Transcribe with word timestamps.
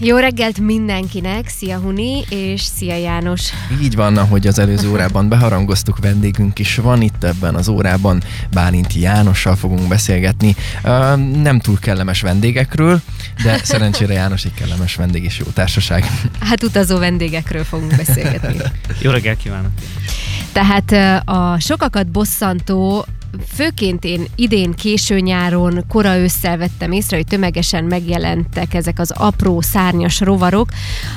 Jó 0.00 0.16
reggelt 0.16 0.58
mindenkinek, 0.60 1.48
szia 1.48 1.78
Huni, 1.78 2.24
és 2.28 2.62
szia 2.62 2.96
János. 2.96 3.50
Így 3.82 3.94
van, 3.94 4.16
ahogy 4.16 4.46
az 4.46 4.58
előző 4.58 4.90
órában 4.90 5.28
beharangoztuk, 5.28 5.98
vendégünk 5.98 6.58
is 6.58 6.76
van 6.76 7.02
itt 7.02 7.24
ebben 7.24 7.54
az 7.54 7.68
órában. 7.68 8.22
Bálinti 8.52 9.00
Jánossal 9.00 9.56
fogunk 9.56 9.88
beszélgetni. 9.88 10.56
Nem 11.42 11.60
túl 11.60 11.78
kellemes 11.78 12.20
vendégekről, 12.20 13.00
de 13.42 13.60
szerencsére 13.62 14.12
János 14.12 14.44
egy 14.44 14.54
kellemes 14.54 14.94
vendég 14.94 15.24
és 15.24 15.38
jó 15.38 15.46
társaság. 15.46 16.04
Hát 16.40 16.62
utazó 16.62 16.98
vendégekről 16.98 17.64
fogunk 17.64 17.96
beszélgetni. 17.96 18.56
jó 19.00 19.10
reggelt 19.10 19.38
kívánok! 19.38 19.70
Tehát 20.52 20.92
a 21.28 21.60
sokakat 21.60 22.06
bosszantó 22.06 23.06
főként 23.54 24.04
én 24.04 24.24
idén 24.36 24.72
késő 24.72 25.18
nyáron, 25.18 25.84
kora 25.88 26.16
ősszel 26.16 26.56
vettem 26.56 26.92
észre, 26.92 27.16
hogy 27.16 27.26
tömegesen 27.26 27.84
megjelentek 27.84 28.74
ezek 28.74 28.98
az 28.98 29.10
apró 29.10 29.60
szárnyas 29.60 30.20
rovarok, 30.20 30.68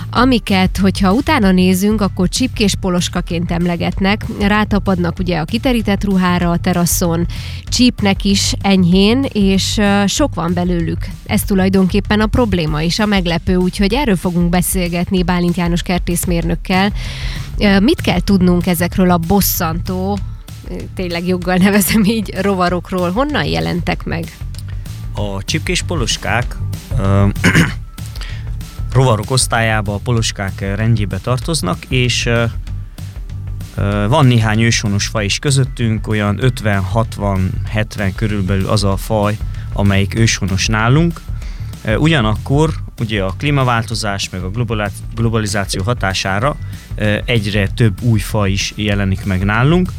amiket, 0.09 0.77
hogyha 0.77 1.13
utána 1.13 1.52
nézünk, 1.52 2.02
akkor 2.02 2.30
csipkés 2.30 2.75
poloskaként 2.80 3.52
emlegetnek, 3.52 4.25
rátapadnak 4.39 5.20
ugye 5.20 5.38
a 5.38 5.45
kiterített 5.45 6.03
ruhára 6.03 6.52
a 6.52 6.58
teraszon, 6.58 7.25
csípnek 7.63 8.23
is 8.23 8.53
enyhén, 8.61 9.25
és 9.31 9.80
sok 10.05 10.36
van 10.36 10.53
belőlük. 10.53 11.08
Ez 11.25 11.41
tulajdonképpen 11.41 12.20
a 12.20 12.27
probléma 12.27 12.81
is, 12.81 12.99
a 12.99 13.05
meglepő, 13.05 13.55
úgyhogy 13.55 13.94
erről 13.94 14.16
fogunk 14.16 14.49
beszélgetni 14.49 15.23
Bálint 15.23 15.55
János 15.55 15.81
kertészmérnökkel. 15.81 16.91
Mit 17.80 18.02
kell 18.02 18.20
tudnunk 18.20 18.67
ezekről 18.67 19.11
a 19.11 19.17
bosszantó 19.17 20.17
tényleg 20.95 21.27
joggal 21.27 21.55
nevezem 21.55 22.03
így, 22.03 22.34
rovarokról. 22.41 23.12
Honnan 23.12 23.44
jelentek 23.44 24.03
meg? 24.03 24.38
A 25.13 25.44
csipkés 25.44 25.81
poloskák 25.81 26.55
rovarok 28.94 29.31
osztályába 29.31 29.94
a 29.94 29.99
poloskák 30.03 30.59
rendjébe 30.59 31.17
tartoznak, 31.17 31.85
és 31.88 32.30
van 34.08 34.25
néhány 34.25 34.61
őshonos 34.61 35.08
faj 35.08 35.25
is 35.25 35.39
közöttünk, 35.39 36.08
olyan 36.08 36.39
50-60-70 36.42 38.11
körülbelül 38.16 38.67
az 38.67 38.83
a 38.83 38.97
faj, 38.97 39.38
amelyik 39.73 40.16
őshonos 40.20 40.67
nálunk. 40.67 41.22
Ugyanakkor 41.97 42.73
ugye 42.99 43.23
a 43.23 43.33
klímaváltozás 43.38 44.30
meg 44.30 44.44
a 44.44 44.52
globalizáció 45.16 45.83
hatására 45.83 46.55
egyre 47.25 47.67
több 47.67 48.02
új 48.02 48.20
faj 48.20 48.52
is 48.52 48.73
jelenik 48.75 49.25
meg 49.25 49.44
nálunk, 49.44 49.92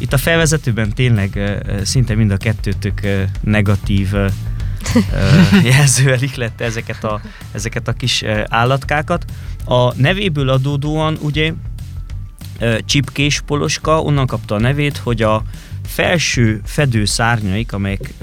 itt 0.00 0.12
a 0.12 0.18
felvezetőben 0.18 0.92
tényleg 0.92 1.60
szinte 1.82 2.14
mind 2.14 2.30
a 2.30 2.36
kettőtök 2.36 3.00
negatív 3.40 4.12
jelzővel 5.64 6.22
ihlette 6.22 6.64
ezeket 6.64 7.04
a, 7.04 7.20
ezeket 7.52 7.88
a 7.88 7.92
kis 7.92 8.24
állatkákat. 8.48 9.24
A 9.64 9.94
nevéből 9.94 10.48
adódóan 10.48 11.18
ugye 11.20 11.52
csipkés 12.84 13.40
poloska 13.40 14.02
onnan 14.02 14.26
kapta 14.26 14.54
a 14.54 14.60
nevét, 14.60 14.96
hogy 14.96 15.22
a 15.22 15.42
felső 15.86 16.60
fedő 16.64 17.04
szárnyaik, 17.04 17.72
amelyek 17.72 18.14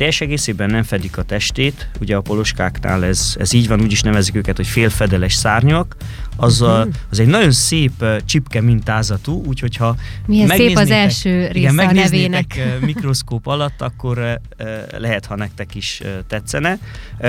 teljes 0.00 0.20
egészében 0.20 0.70
nem 0.70 0.82
fedik 0.82 1.16
a 1.16 1.22
testét, 1.22 1.88
ugye 2.00 2.16
a 2.16 2.20
poloskáknál 2.20 3.04
ez, 3.04 3.34
ez 3.38 3.52
így 3.52 3.68
van, 3.68 3.80
úgy 3.80 3.92
is 3.92 4.02
nevezik 4.02 4.34
őket, 4.34 4.56
hogy 4.56 4.66
félfedeles 4.66 5.34
szárnyak, 5.34 5.96
az, 6.36 6.62
a, 6.62 6.78
mhm. 6.78 6.88
az 7.10 7.20
egy 7.20 7.26
nagyon 7.26 7.50
szép 7.50 8.04
csipke 8.24 8.60
mintázatú, 8.60 9.42
úgyhogy 9.46 9.76
ha 9.76 9.96
Milyen 10.26 10.48
szép 10.48 10.76
az 10.76 10.90
első 10.90 11.48
része 11.52 11.72
igen, 11.72 11.78
a 11.78 11.92
nevének. 11.92 12.78
mikroszkóp 12.80 13.46
alatt, 13.46 13.80
akkor 13.80 14.40
lehet, 14.98 15.26
ha 15.26 15.36
nektek 15.36 15.74
is 15.74 16.02
tetszene. 16.26 16.78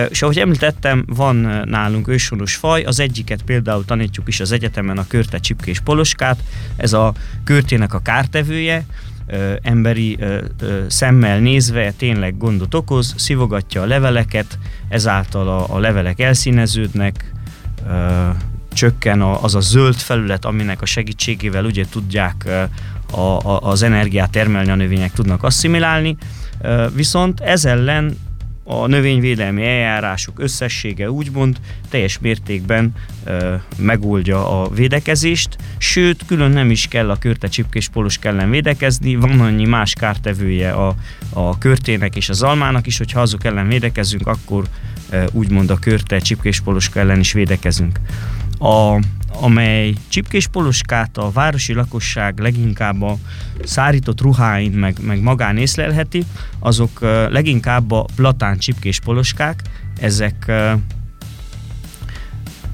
És 0.10 0.22
ahogy 0.22 0.40
említettem, 0.40 1.06
van 1.08 1.36
nálunk 1.66 2.08
őshonos 2.08 2.56
faj, 2.56 2.84
az 2.84 3.00
egyiket 3.00 3.42
például 3.42 3.86
tanítjuk 3.86 4.28
is 4.28 4.40
az 4.40 4.52
egyetemen, 4.52 4.98
a 4.98 5.08
körte 5.08 5.38
csipkés 5.38 5.80
poloskát, 5.80 6.44
ez 6.76 6.94
a 6.94 7.14
körtének 7.44 7.94
a 7.94 8.00
kártevője, 8.00 8.86
ö, 9.32 9.54
emberi 9.62 10.18
ö, 10.20 10.42
ö, 10.60 10.84
szemmel 10.88 11.40
nézve 11.40 11.92
tényleg 11.92 12.38
gondot 12.38 12.74
okoz, 12.74 13.14
szivogatja 13.18 13.82
a 13.82 13.86
leveleket, 13.86 14.58
ezáltal 14.90 15.48
a, 15.70 15.80
levelek 15.80 16.20
elszíneződnek, 16.20 17.32
ö, 17.88 18.30
csökken 18.74 19.22
az 19.22 19.56
a 19.56 19.60
zöld 19.60 19.96
felület, 19.96 20.46
aminek 20.46 20.82
a 20.82 20.86
segítségével 20.86 21.66
ugye 21.66 21.86
tudják 21.90 22.50
a, 23.12 23.60
az 23.70 23.82
energiát 23.82 24.32
termelni, 24.32 24.72
a 24.72 24.76
növények 24.76 25.12
tudnak 25.12 25.44
asszimilálni, 25.44 26.18
viszont 26.94 27.40
ez 27.40 27.66
ellen 27.66 28.18
a 28.72 28.88
növényvédelmi 28.88 29.66
eljárások 29.66 30.40
összessége 30.40 31.12
úgymond 31.12 31.58
teljes 31.90 32.20
mértékben 32.20 32.94
ö, 33.24 33.56
megoldja 33.78 34.62
a 34.62 34.70
védekezést, 34.70 35.56
sőt, 35.78 36.26
külön 36.26 36.52
nem 36.52 36.72
is 36.72 36.88
kell 36.88 37.10
a 37.10 37.16
körte 37.16 37.48
csipkés 37.48 37.88
polus 37.90 38.20
ellen 38.22 38.50
védekezni, 38.50 39.16
van 39.16 39.40
annyi 39.40 39.66
más 39.66 39.94
kártevője 39.94 40.72
a, 40.72 40.96
a 41.34 41.58
körtének 41.58 42.16
és 42.16 42.30
az 42.30 42.42
almának 42.42 42.88
is, 42.88 42.98
hogyha 42.98 43.22
azok 43.22 43.44
ellen 43.44 43.68
védekezünk, 43.68 44.28
akkor 44.28 44.64
ö, 45.10 45.26
úgymond 45.32 45.70
a 45.70 45.80
körte 45.80 46.20
csipkés 46.20 46.60
poloska 46.60 47.00
ellen 47.00 47.20
is 47.20 47.32
védekezünk. 47.32 48.00
A, 48.60 49.00
amely 49.34 49.94
csipkés 50.10 50.48
poloskát 50.48 51.18
a 51.18 51.32
városi 51.32 51.74
lakosság 51.74 52.40
leginkább 52.40 53.02
a 53.02 53.18
szárított 53.64 54.22
ruháin 54.22 54.72
meg, 54.72 54.98
meg 55.02 55.22
magán 55.22 55.58
észlelheti, 55.58 56.24
azok 56.60 57.00
leginkább 57.30 57.92
a 57.92 58.06
platán 58.16 58.58
csipkés 58.58 59.00
poloskák, 59.00 59.62
ezek 60.00 60.52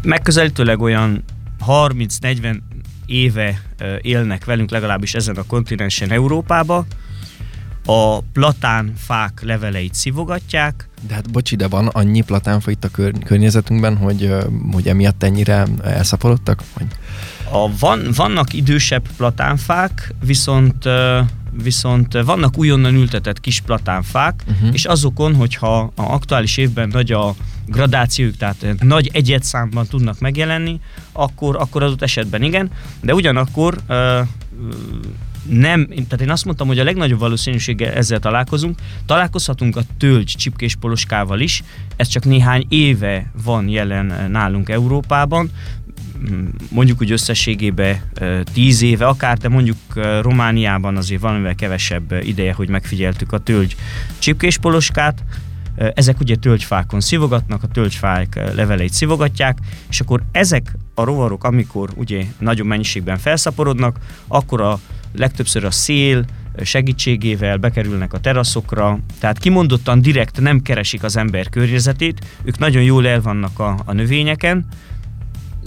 megközelítőleg 0.01 0.81
olyan 0.81 1.23
30-40 1.68 2.59
éve 3.06 3.62
élnek 4.01 4.45
velünk 4.45 4.69
legalábbis 4.69 5.13
ezen 5.13 5.35
a 5.35 5.44
kontinensen 5.44 6.12
Európába, 6.12 6.85
a 7.85 8.19
platánfák 8.22 9.41
leveleit 9.41 9.94
szivogatják. 9.94 10.86
De 11.07 11.13
hát 11.13 11.31
bocsi, 11.31 11.55
de 11.55 11.67
van 11.67 11.87
annyi 11.87 12.21
platánfa 12.21 12.71
itt 12.71 12.83
a 12.83 12.89
kör- 12.89 13.23
környezetünkben, 13.23 13.97
hogy, 13.97 14.35
hogy 14.71 14.87
emiatt 14.87 15.23
ennyire 15.23 15.67
elszaporodtak? 15.83 16.63
Hogy... 16.73 16.87
A, 17.51 17.77
van, 17.79 18.07
vannak 18.15 18.53
idősebb 18.53 19.07
platánfák, 19.17 20.13
viszont 20.25 20.89
viszont 21.63 22.13
vannak 22.13 22.57
újonnan 22.57 22.95
ültetett 22.95 23.39
kis 23.39 23.61
platánfák, 23.61 24.43
uh-huh. 24.47 24.69
és 24.73 24.85
azokon, 24.85 25.35
hogyha 25.35 25.79
a 25.79 25.91
aktuális 25.95 26.57
évben 26.57 26.87
nagy 26.87 27.11
a 27.11 27.35
gradációjuk, 27.65 28.37
tehát 28.37 28.75
nagy 28.79 29.09
egyetszámban 29.13 29.87
tudnak 29.87 30.19
megjelenni, 30.19 30.79
akkor, 31.11 31.55
akkor 31.55 31.83
adott 31.83 32.01
esetben 32.01 32.43
igen, 32.43 32.71
de 33.01 33.13
ugyanakkor 33.13 33.77
uh, 33.89 34.27
nem, 35.49 35.87
tehát 35.87 36.21
én 36.21 36.29
azt 36.29 36.45
mondtam, 36.45 36.67
hogy 36.67 36.79
a 36.79 36.83
legnagyobb 36.83 37.19
valószínűséggel 37.19 37.93
ezzel 37.93 38.19
találkozunk. 38.19 38.79
Találkozhatunk 39.05 39.75
a 39.75 39.81
tölgy 39.97 40.33
csipkés 40.37 40.75
poloskával 40.75 41.39
is, 41.39 41.63
ez 41.95 42.07
csak 42.07 42.25
néhány 42.25 42.65
éve 42.69 43.31
van 43.43 43.67
jelen 43.69 44.31
nálunk 44.31 44.69
Európában, 44.69 45.51
mondjuk 46.69 47.01
úgy 47.01 47.11
összességében 47.11 48.01
tíz 48.53 48.81
éve 48.81 49.07
akár, 49.07 49.37
de 49.37 49.49
mondjuk 49.49 49.77
Romániában 50.21 50.97
azért 50.97 51.21
valamivel 51.21 51.55
kevesebb 51.55 52.11
ideje, 52.21 52.53
hogy 52.53 52.69
megfigyeltük 52.69 53.31
a 53.31 53.37
tölgy 53.37 53.75
csipkés 54.19 54.57
poloskát, 54.57 55.23
ezek 55.93 56.19
ugye 56.19 56.35
tölgyfákon 56.35 57.01
szivogatnak, 57.01 57.63
a 57.63 57.67
tölgyfák 57.67 58.39
leveleit 58.55 58.93
szivogatják, 58.93 59.57
és 59.89 59.99
akkor 59.99 60.23
ezek 60.31 60.75
a 60.93 61.03
rovarok, 61.03 61.43
amikor 61.43 61.89
ugye 61.95 62.25
nagyobb 62.39 62.67
mennyiségben 62.67 63.17
felszaporodnak, 63.17 63.97
akkor 64.27 64.61
a 64.61 64.79
legtöbbször 65.17 65.66
a 65.66 65.72
szél 65.72 66.25
segítségével 66.63 67.57
bekerülnek 67.57 68.13
a 68.13 68.19
teraszokra, 68.19 69.00
tehát 69.19 69.38
kimondottan 69.38 70.01
direkt 70.01 70.41
nem 70.41 70.61
keresik 70.61 71.03
az 71.03 71.17
ember 71.17 71.50
környezetét, 71.50 72.25
ők 72.44 72.57
nagyon 72.57 72.83
jól 72.83 73.07
el 73.07 73.22
vannak 73.22 73.59
a, 73.59 73.79
a 73.85 73.94
növényeken, 73.94 74.66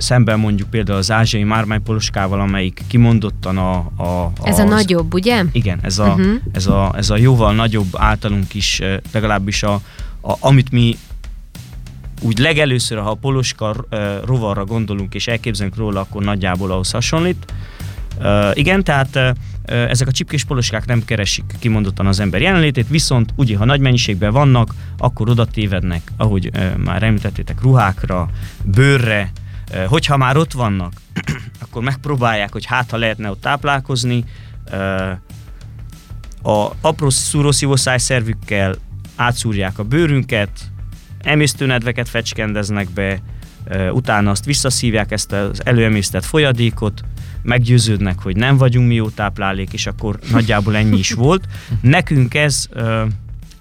szemben 0.01 0.39
mondjuk 0.39 0.71
például 0.71 0.99
az 0.99 1.11
ázsiai 1.11 1.45
mármánypoloskával, 1.45 2.41
amelyik 2.41 2.83
kimondottan 2.87 3.59
a... 3.59 3.75
a, 3.77 4.33
ez 4.43 4.59
a 4.59 4.65
nagyobb, 4.65 5.15
ugye? 5.15 5.45
Igen, 5.53 5.79
ez 5.83 5.99
a, 5.99 6.07
uh-huh. 6.07 6.35
ez, 6.53 6.67
a, 6.67 6.93
ez 6.97 7.11
a 7.11 7.17
jóval 7.17 7.55
nagyobb 7.55 7.89
általunk 7.97 8.55
is, 8.55 8.83
legalábbis 9.13 9.63
a, 9.63 9.75
a, 10.21 10.35
amit 10.41 10.71
mi 10.71 10.97
úgy 12.21 12.39
legelőször, 12.39 12.99
ha 12.99 13.11
a 13.11 13.15
poloska 13.15 13.87
rovarra 14.25 14.65
gondolunk 14.65 15.15
és 15.15 15.27
elképzelünk 15.27 15.77
róla, 15.77 16.01
akkor 16.01 16.23
nagyjából 16.23 16.71
ahhoz 16.71 16.91
hasonlít. 16.91 17.53
Igen, 18.53 18.85
tehát 18.85 19.35
ezek 19.65 20.09
a 20.09 20.13
csipkés 20.13 20.45
poloskák 20.45 20.87
nem 20.87 21.05
keresik 21.05 21.45
kimondottan 21.59 22.07
az 22.07 22.21
ember 22.21 22.41
jelenlétét, 22.41 22.89
viszont 22.89 23.33
ugye, 23.37 23.57
ha 23.57 23.65
nagy 23.65 23.81
mennyiségben 23.81 24.33
vannak, 24.33 24.75
akkor 24.99 25.29
oda 25.29 25.45
tévednek, 25.45 26.13
ahogy 26.17 26.51
már 26.85 27.03
említettétek, 27.03 27.63
ruhákra, 27.63 28.29
bőrre, 28.65 29.33
uh, 29.71 29.85
hogyha 29.85 30.17
már 30.17 30.37
ott 30.37 30.53
vannak, 30.53 30.93
akkor 31.63 31.83
megpróbálják, 31.83 32.53
hogy 32.53 32.65
hát 32.65 32.91
ha 32.91 32.97
lehetne 32.97 33.31
ott 33.31 33.41
táplálkozni, 33.41 34.25
uh, 34.73 35.11
a 36.43 36.73
apró 36.81 37.11
szúrószívószáj 37.11 37.99
szervükkel 37.99 38.75
átszúrják 39.17 39.79
a 39.79 39.85
bőrünket, 39.85 40.51
emésztőnedveket 41.23 42.09
fecskendeznek 42.09 42.91
be, 42.91 43.23
utána 43.93 44.31
azt 44.31 44.45
visszaszívják 44.45 45.13
ezt 45.13 45.33
az 45.33 45.65
előemésztett 45.65 46.25
folyadékot, 46.25 47.03
meggyőződnek, 47.43 48.19
hogy 48.23 48.37
nem 48.37 48.57
vagyunk 48.57 48.89
mi 48.89 48.95
jó 48.95 49.09
táplálék, 49.09 49.73
és 49.73 49.87
akkor 49.87 50.19
nagyjából 50.31 50.77
ennyi 50.77 50.99
is 50.99 51.13
volt. 51.13 51.45
Nekünk 51.81 52.35
ez 52.35 52.69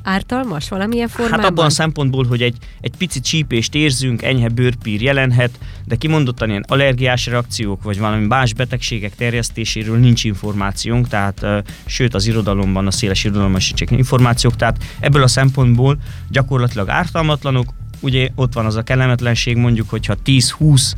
ártalmas 0.04 0.70
valamilyen 0.70 1.08
formában? 1.08 1.40
Hát 1.40 1.50
abban 1.50 1.66
a 1.66 1.70
szempontból, 1.70 2.26
hogy 2.26 2.42
egy, 2.42 2.58
egy 2.82 2.94
pici 2.98 3.20
csípést 3.20 3.76
érzünk, 3.76 4.22
enyhe 4.22 4.50
bőrpír 4.50 5.02
jelenhet, 5.02 5.60
de 5.86 5.96
kimondottan 5.96 6.50
ilyen 6.50 6.66
allergiás 6.68 7.26
reakciók, 7.26 7.84
vagy 7.84 8.00
valami 8.00 8.26
más 8.26 8.54
betegségek 8.54 9.16
terjesztéséről 9.16 9.98
nincs 9.98 10.24
információnk, 10.24 11.08
tehát 11.08 11.40
uh, 11.42 11.58
sőt 11.86 12.14
az 12.14 12.28
irodalomban, 12.28 12.88
a 12.88 12.92
széles 12.92 13.24
irodalomban 13.24 13.60
sincs 13.60 13.82
információk, 13.92 14.56
tehát 14.56 14.84
ebből 15.00 15.24
a 15.24 15.28
szempontból 15.28 15.98
gyakorlatilag 16.30 16.90
ártalmatlanok, 16.90 17.74
ugye 18.00 18.30
ott 18.36 18.54
van 18.54 18.66
az 18.66 18.76
a 18.76 18.84
kellemetlenség 18.84 19.58
mondjuk, 19.58 19.90
hogyha 19.90 20.16
10-20 20.26 20.92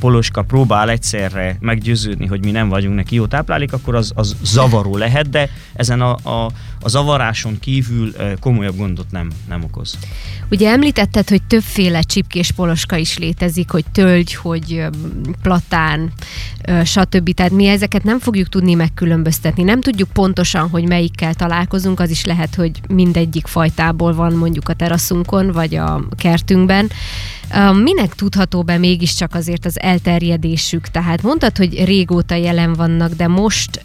Poloska 0.00 0.42
próbál 0.42 0.90
egyszerre 0.90 1.56
meggyőződni, 1.60 2.26
hogy 2.26 2.44
mi 2.44 2.50
nem 2.50 2.68
vagyunk 2.68 2.94
neki 2.94 3.14
jó 3.14 3.26
táplálék, 3.26 3.72
akkor 3.72 3.94
az, 3.94 4.12
az 4.14 4.36
zavaró 4.42 4.96
lehet, 4.96 5.30
de 5.30 5.48
ezen 5.74 6.00
a, 6.00 6.12
a, 6.12 6.50
a 6.84 6.88
zavaráson 6.88 7.58
kívül 7.60 8.12
komolyabb 8.40 8.76
gondot 8.76 9.10
nem, 9.10 9.30
nem 9.48 9.62
okoz. 9.62 9.98
Ugye 10.50 10.70
említetted, 10.70 11.28
hogy 11.28 11.42
többféle 11.42 12.00
csipkés 12.02 12.50
poloska 12.50 12.96
is 12.96 13.18
létezik, 13.18 13.70
hogy 13.70 13.84
tölgy, 13.92 14.34
hogy 14.34 14.84
platán, 15.42 16.12
stb. 16.84 17.34
Tehát 17.34 17.52
mi 17.52 17.66
ezeket 17.66 18.04
nem 18.04 18.18
fogjuk 18.18 18.48
tudni 18.48 18.74
megkülönböztetni. 18.74 19.62
Nem 19.62 19.80
tudjuk 19.80 20.08
pontosan, 20.12 20.68
hogy 20.68 20.88
melyikkel 20.88 21.34
találkozunk, 21.34 22.00
az 22.00 22.10
is 22.10 22.24
lehet, 22.24 22.54
hogy 22.54 22.70
mindegyik 22.88 23.46
fajtából 23.46 24.14
van 24.14 24.32
mondjuk 24.32 24.68
a 24.68 24.74
teraszunkon, 24.74 25.52
vagy 25.52 25.74
a 25.74 26.04
kertünkben. 26.16 26.90
Minek 27.82 28.14
tudható 28.14 28.62
be 28.62 28.78
mégiscsak 28.78 29.34
azért 29.34 29.64
az 29.64 29.80
elterjedésük? 29.80 30.88
Tehát 30.88 31.22
mondtad, 31.22 31.56
hogy 31.56 31.84
régóta 31.84 32.34
jelen 32.34 32.72
vannak, 32.72 33.12
de 33.12 33.28
most 33.28 33.84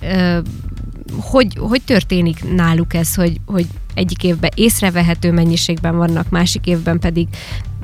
hogy, 1.19 1.57
hogy 1.59 1.81
történik 1.81 2.53
náluk 2.53 2.93
ez, 2.93 3.15
hogy, 3.15 3.39
hogy 3.45 3.67
egyik 3.93 4.23
évben 4.23 4.51
észrevehető 4.55 5.31
mennyiségben 5.31 5.97
vannak, 5.97 6.29
másik 6.29 6.65
évben 6.65 6.99
pedig 6.99 7.27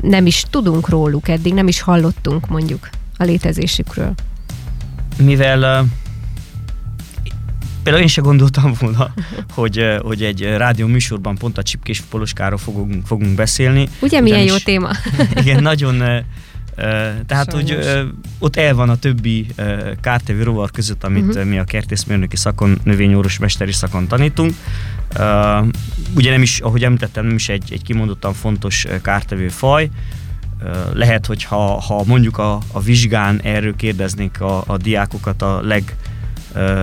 nem 0.02 0.26
is 0.26 0.46
tudunk 0.50 0.90
róluk 0.90 1.28
eddig, 1.28 1.54
nem 1.54 1.68
is 1.68 1.82
hallottunk 1.82 2.48
mondjuk 2.48 2.90
a 3.18 3.24
létezésükről? 3.24 4.14
Mivel 5.18 5.82
uh, 5.82 5.88
például 7.84 8.04
én 8.04 8.10
se 8.10 8.22
gondoltam 8.22 8.74
volna, 8.80 9.14
hogy, 9.54 9.98
hogy 10.02 10.24
egy 10.24 10.42
rádió 10.42 10.88
műsorban 10.88 11.36
pont 11.36 11.58
a 11.58 11.64
csipkés 11.64 12.02
poloskáról 12.02 12.58
fogunk, 12.58 13.06
fogunk 13.06 13.36
beszélni. 13.36 13.88
Ugye 14.02 14.22
milyen 14.22 14.44
jó 14.44 14.58
téma? 14.58 14.90
igen, 15.42 15.62
nagyon 15.62 16.24
tehát, 17.26 17.52
Sajnos. 17.52 17.72
hogy 17.72 18.08
ott 18.40 18.56
el 18.56 18.74
van 18.74 18.90
a 18.90 18.96
többi 18.96 19.48
kártevő 20.02 20.44
rovar 20.44 20.72
között, 20.72 21.04
amit 21.04 21.26
uh-huh. 21.26 21.44
mi 21.44 21.58
a 21.58 21.64
kertészmérnöki 21.64 22.36
szakon, 22.36 22.80
növényorvos 22.84 23.38
mesteri 23.38 23.72
szakon 23.72 24.08
tanítunk. 24.08 24.54
Ugye 26.16 26.32
nem 26.32 26.42
is, 26.42 26.60
ahogy 26.60 26.84
említettem, 26.84 27.26
nem 27.26 27.36
is 27.36 27.50
egy, 27.50 27.74
egy 27.74 27.82
kimondottan 27.82 28.34
fontos 28.34 28.86
kártevő 29.02 29.48
faj, 29.48 29.90
lehet, 30.94 31.26
hogy 31.26 31.44
ha, 31.44 31.82
ha 31.82 32.04
mondjuk 32.06 32.38
a, 32.38 32.60
a 32.72 32.82
vizsgán 32.82 33.42
erről 33.44 33.76
kérdeznék 33.76 34.42
a, 34.42 34.64
a 34.68 34.78
diákokat 34.78 35.42
a 35.42 35.62
leg 35.62 35.96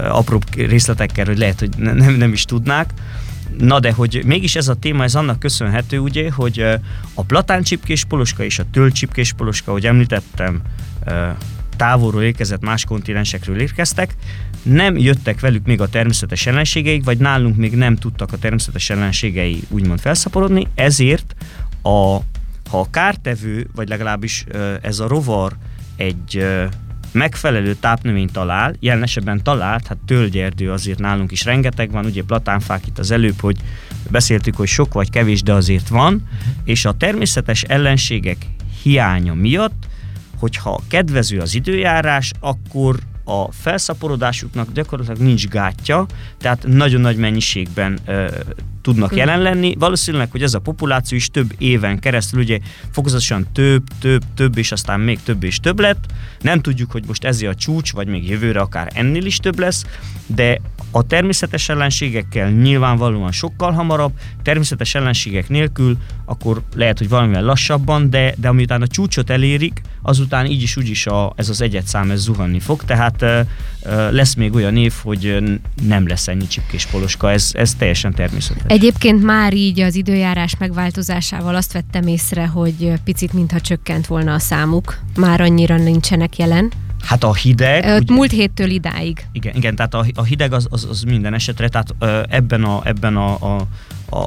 apróbb 0.08 0.44
részletekkel, 0.56 1.26
hogy 1.26 1.38
lehet, 1.38 1.58
hogy 1.58 1.76
nem, 1.76 2.14
nem 2.14 2.32
is 2.32 2.44
tudnák. 2.44 2.90
Na 3.58 3.80
de, 3.80 3.92
hogy 3.92 4.22
mégis 4.24 4.56
ez 4.56 4.68
a 4.68 4.74
téma, 4.74 5.02
ez 5.02 5.14
annak 5.14 5.38
köszönhető, 5.38 5.98
ugye, 5.98 6.30
hogy 6.30 6.64
a 7.14 7.22
platáncsipkés 7.22 8.04
poloska 8.04 8.44
és 8.44 8.58
a 8.58 8.64
tölcsipkés 8.72 9.32
poloska, 9.32 9.70
ahogy 9.70 9.86
említettem, 9.86 10.62
távolról 11.76 12.22
érkezett, 12.22 12.60
más 12.60 12.84
kontinensekről 12.84 13.60
érkeztek, 13.60 14.14
nem 14.62 14.96
jöttek 14.96 15.40
velük 15.40 15.66
még 15.66 15.80
a 15.80 15.88
természetes 15.88 16.46
ellenségeik, 16.46 17.04
vagy 17.04 17.18
nálunk 17.18 17.56
még 17.56 17.74
nem 17.76 17.96
tudtak 17.96 18.32
a 18.32 18.38
természetes 18.38 18.90
ellenségei 18.90 19.62
úgymond 19.68 20.00
felszaporodni, 20.00 20.66
ezért 20.74 21.34
a, 21.82 22.16
ha 22.70 22.80
a 22.80 22.90
kártevő, 22.90 23.66
vagy 23.74 23.88
legalábbis 23.88 24.44
ez 24.80 24.98
a 24.98 25.08
rovar 25.08 25.56
egy 25.96 26.46
megfelelő 27.12 27.74
tápnövényt 27.74 28.32
talál, 28.32 28.74
jelen 28.80 29.02
esetben 29.02 29.42
talált, 29.42 29.86
hát 29.86 29.98
tölgyerdő 30.06 30.72
azért 30.72 30.98
nálunk 30.98 31.32
is 31.32 31.44
rengeteg 31.44 31.90
van, 31.90 32.04
ugye 32.04 32.22
platánfák 32.22 32.86
itt 32.86 32.98
az 32.98 33.10
előbb, 33.10 33.40
hogy 33.40 33.56
beszéltük, 34.10 34.56
hogy 34.56 34.68
sok 34.68 34.92
vagy 34.92 35.10
kevés, 35.10 35.42
de 35.42 35.52
azért 35.52 35.88
van, 35.88 36.14
uh-huh. 36.14 36.54
és 36.64 36.84
a 36.84 36.92
természetes 36.92 37.62
ellenségek 37.62 38.46
hiánya 38.82 39.34
miatt, 39.34 39.86
hogyha 40.38 40.80
kedvező 40.88 41.38
az 41.38 41.54
időjárás, 41.54 42.30
akkor 42.40 42.98
a 43.24 43.52
felszaporodásuknak 43.52 44.72
gyakorlatilag 44.72 45.20
nincs 45.20 45.48
gátja, 45.48 46.06
tehát 46.38 46.66
nagyon 46.66 47.00
nagy 47.00 47.16
mennyiségben 47.16 47.98
ö, 48.06 48.28
tudnak 48.82 49.16
jelen 49.16 49.40
lenni. 49.40 49.74
Valószínűleg, 49.78 50.30
hogy 50.30 50.42
ez 50.42 50.54
a 50.54 50.58
populáció 50.58 51.16
is 51.16 51.28
több 51.28 51.54
éven 51.58 51.98
keresztül 51.98 52.40
ugye 52.40 52.58
fokozatosan 52.90 53.46
több, 53.52 53.82
több, 54.00 54.22
több, 54.34 54.58
és 54.58 54.72
aztán 54.72 55.00
még 55.00 55.22
több 55.22 55.42
és 55.42 55.58
több 55.58 55.80
lett. 55.80 56.04
Nem 56.40 56.60
tudjuk, 56.60 56.90
hogy 56.90 57.04
most 57.06 57.24
ez 57.24 57.42
a 57.42 57.54
csúcs, 57.54 57.92
vagy 57.92 58.06
még 58.06 58.28
jövőre 58.28 58.60
akár 58.60 58.90
ennél 58.94 59.24
is 59.24 59.36
több 59.36 59.58
lesz, 59.58 59.84
de 60.26 60.60
a 60.90 61.02
természetes 61.02 61.68
ellenségekkel 61.68 62.50
nyilvánvalóan 62.50 63.32
sokkal 63.32 63.72
hamarabb, 63.72 64.12
természetes 64.42 64.94
ellenségek 64.94 65.48
nélkül, 65.48 65.96
akkor 66.24 66.62
lehet, 66.74 66.98
hogy 66.98 67.08
valamivel 67.08 67.42
lassabban, 67.42 68.10
de, 68.10 68.34
de 68.38 68.48
amiután 68.48 68.82
a 68.82 68.86
csúcsot 68.86 69.30
elérik, 69.30 69.82
azután 70.02 70.46
így 70.46 70.62
is 70.62 70.76
úgy 70.76 70.88
is 70.88 71.06
a, 71.06 71.32
ez 71.36 71.48
az 71.48 71.60
egyetszám 71.60 72.10
ez 72.10 72.20
zuhanni 72.20 72.60
fog, 72.60 72.84
tehát 72.84 73.22
uh, 73.22 73.46
lesz 74.10 74.34
még 74.34 74.54
olyan 74.54 74.76
év, 74.76 74.92
hogy 75.02 75.42
nem 75.82 76.06
lesz 76.06 76.28
ennyi 76.28 76.46
csipkés 76.46 76.86
poloska, 76.86 77.30
ez, 77.30 77.50
ez 77.54 77.74
teljesen 77.74 78.14
természetes. 78.14 78.71
Egyébként 78.72 79.22
már 79.22 79.54
így 79.54 79.80
az 79.80 79.94
időjárás 79.94 80.56
megváltozásával 80.58 81.54
azt 81.54 81.72
vettem 81.72 82.06
észre, 82.06 82.46
hogy 82.46 82.92
picit 83.04 83.32
mintha 83.32 83.60
csökkent 83.60 84.06
volna 84.06 84.34
a 84.34 84.38
számuk, 84.38 84.98
már 85.16 85.40
annyira 85.40 85.76
nincsenek 85.76 86.36
jelen. 86.36 86.72
Hát 87.04 87.24
a 87.24 87.34
hideg... 87.34 87.84
Ö, 87.84 87.96
ugye, 87.96 88.14
múlt 88.14 88.30
héttől 88.30 88.70
idáig. 88.70 89.26
Igen, 89.32 89.54
igen 89.54 89.76
tehát 89.76 89.94
a, 89.94 90.06
a 90.14 90.22
hideg 90.22 90.52
az, 90.52 90.66
az, 90.70 90.86
az 90.90 91.02
minden 91.02 91.34
esetre, 91.34 91.68
tehát 91.68 91.94
ö, 91.98 92.22
ebben, 92.28 92.64
a, 92.64 92.80
ebben 92.84 93.16
a, 93.16 93.32
a, 93.32 93.56
a, 93.56 93.66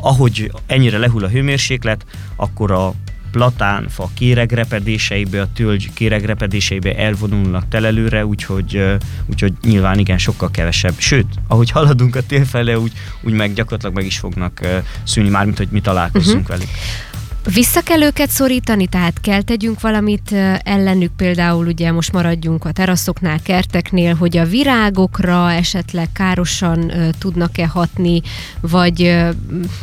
ahogy 0.02 0.52
ennyire 0.66 0.98
lehull 0.98 1.24
a 1.24 1.30
hőmérséklet, 1.30 2.06
akkor 2.36 2.72
a 2.72 2.94
platánfa 3.36 4.10
kéregrepedéseibe, 4.14 5.42
a 5.42 5.48
tölgy 5.54 5.94
kéregrepedéseibe 5.94 6.96
elvonulnak 6.96 7.68
telelőre, 7.68 8.26
úgyhogy, 8.26 8.98
úgyhogy 9.26 9.54
nyilván 9.62 10.00
igen, 10.00 10.18
sokkal 10.18 10.52
kevesebb. 10.52 10.94
Sőt, 10.98 11.28
ahogy 11.48 11.72
haladunk 11.72 12.16
a 12.16 12.22
tél 12.22 12.46
fele, 12.46 12.80
úgy, 12.80 12.92
úgy 13.22 13.34
meg 13.34 13.54
gyakorlatilag 13.54 13.96
meg 13.96 14.06
is 14.06 14.18
fognak 14.18 14.60
szűnni, 15.04 15.30
mármint 15.30 15.58
hogy 15.58 15.68
mi 15.72 15.82
találkozzunk 15.82 16.42
uh-huh. 16.42 16.58
velük. 16.58 16.70
Vissza 17.54 17.82
kell 17.82 18.02
őket 18.02 18.30
szorítani, 18.30 18.88
tehát 18.88 19.22
kell 19.22 19.42
tegyünk 19.42 19.82
valamit 19.82 20.32
ellenük, 20.64 21.12
például 21.16 21.68
ugye 21.68 21.92
most 21.92 22.12
maradjunk 22.12 22.66
a 22.66 22.72
teraszoknál, 22.72 23.40
kerteknél, 23.42 24.16
hogy 24.16 24.38
a 24.38 24.46
virágokra 24.46 25.52
esetleg 25.52 26.12
károsan 26.12 26.92
tudnak-e 27.20 27.68
hatni, 27.68 28.22
vagy 28.62 29.18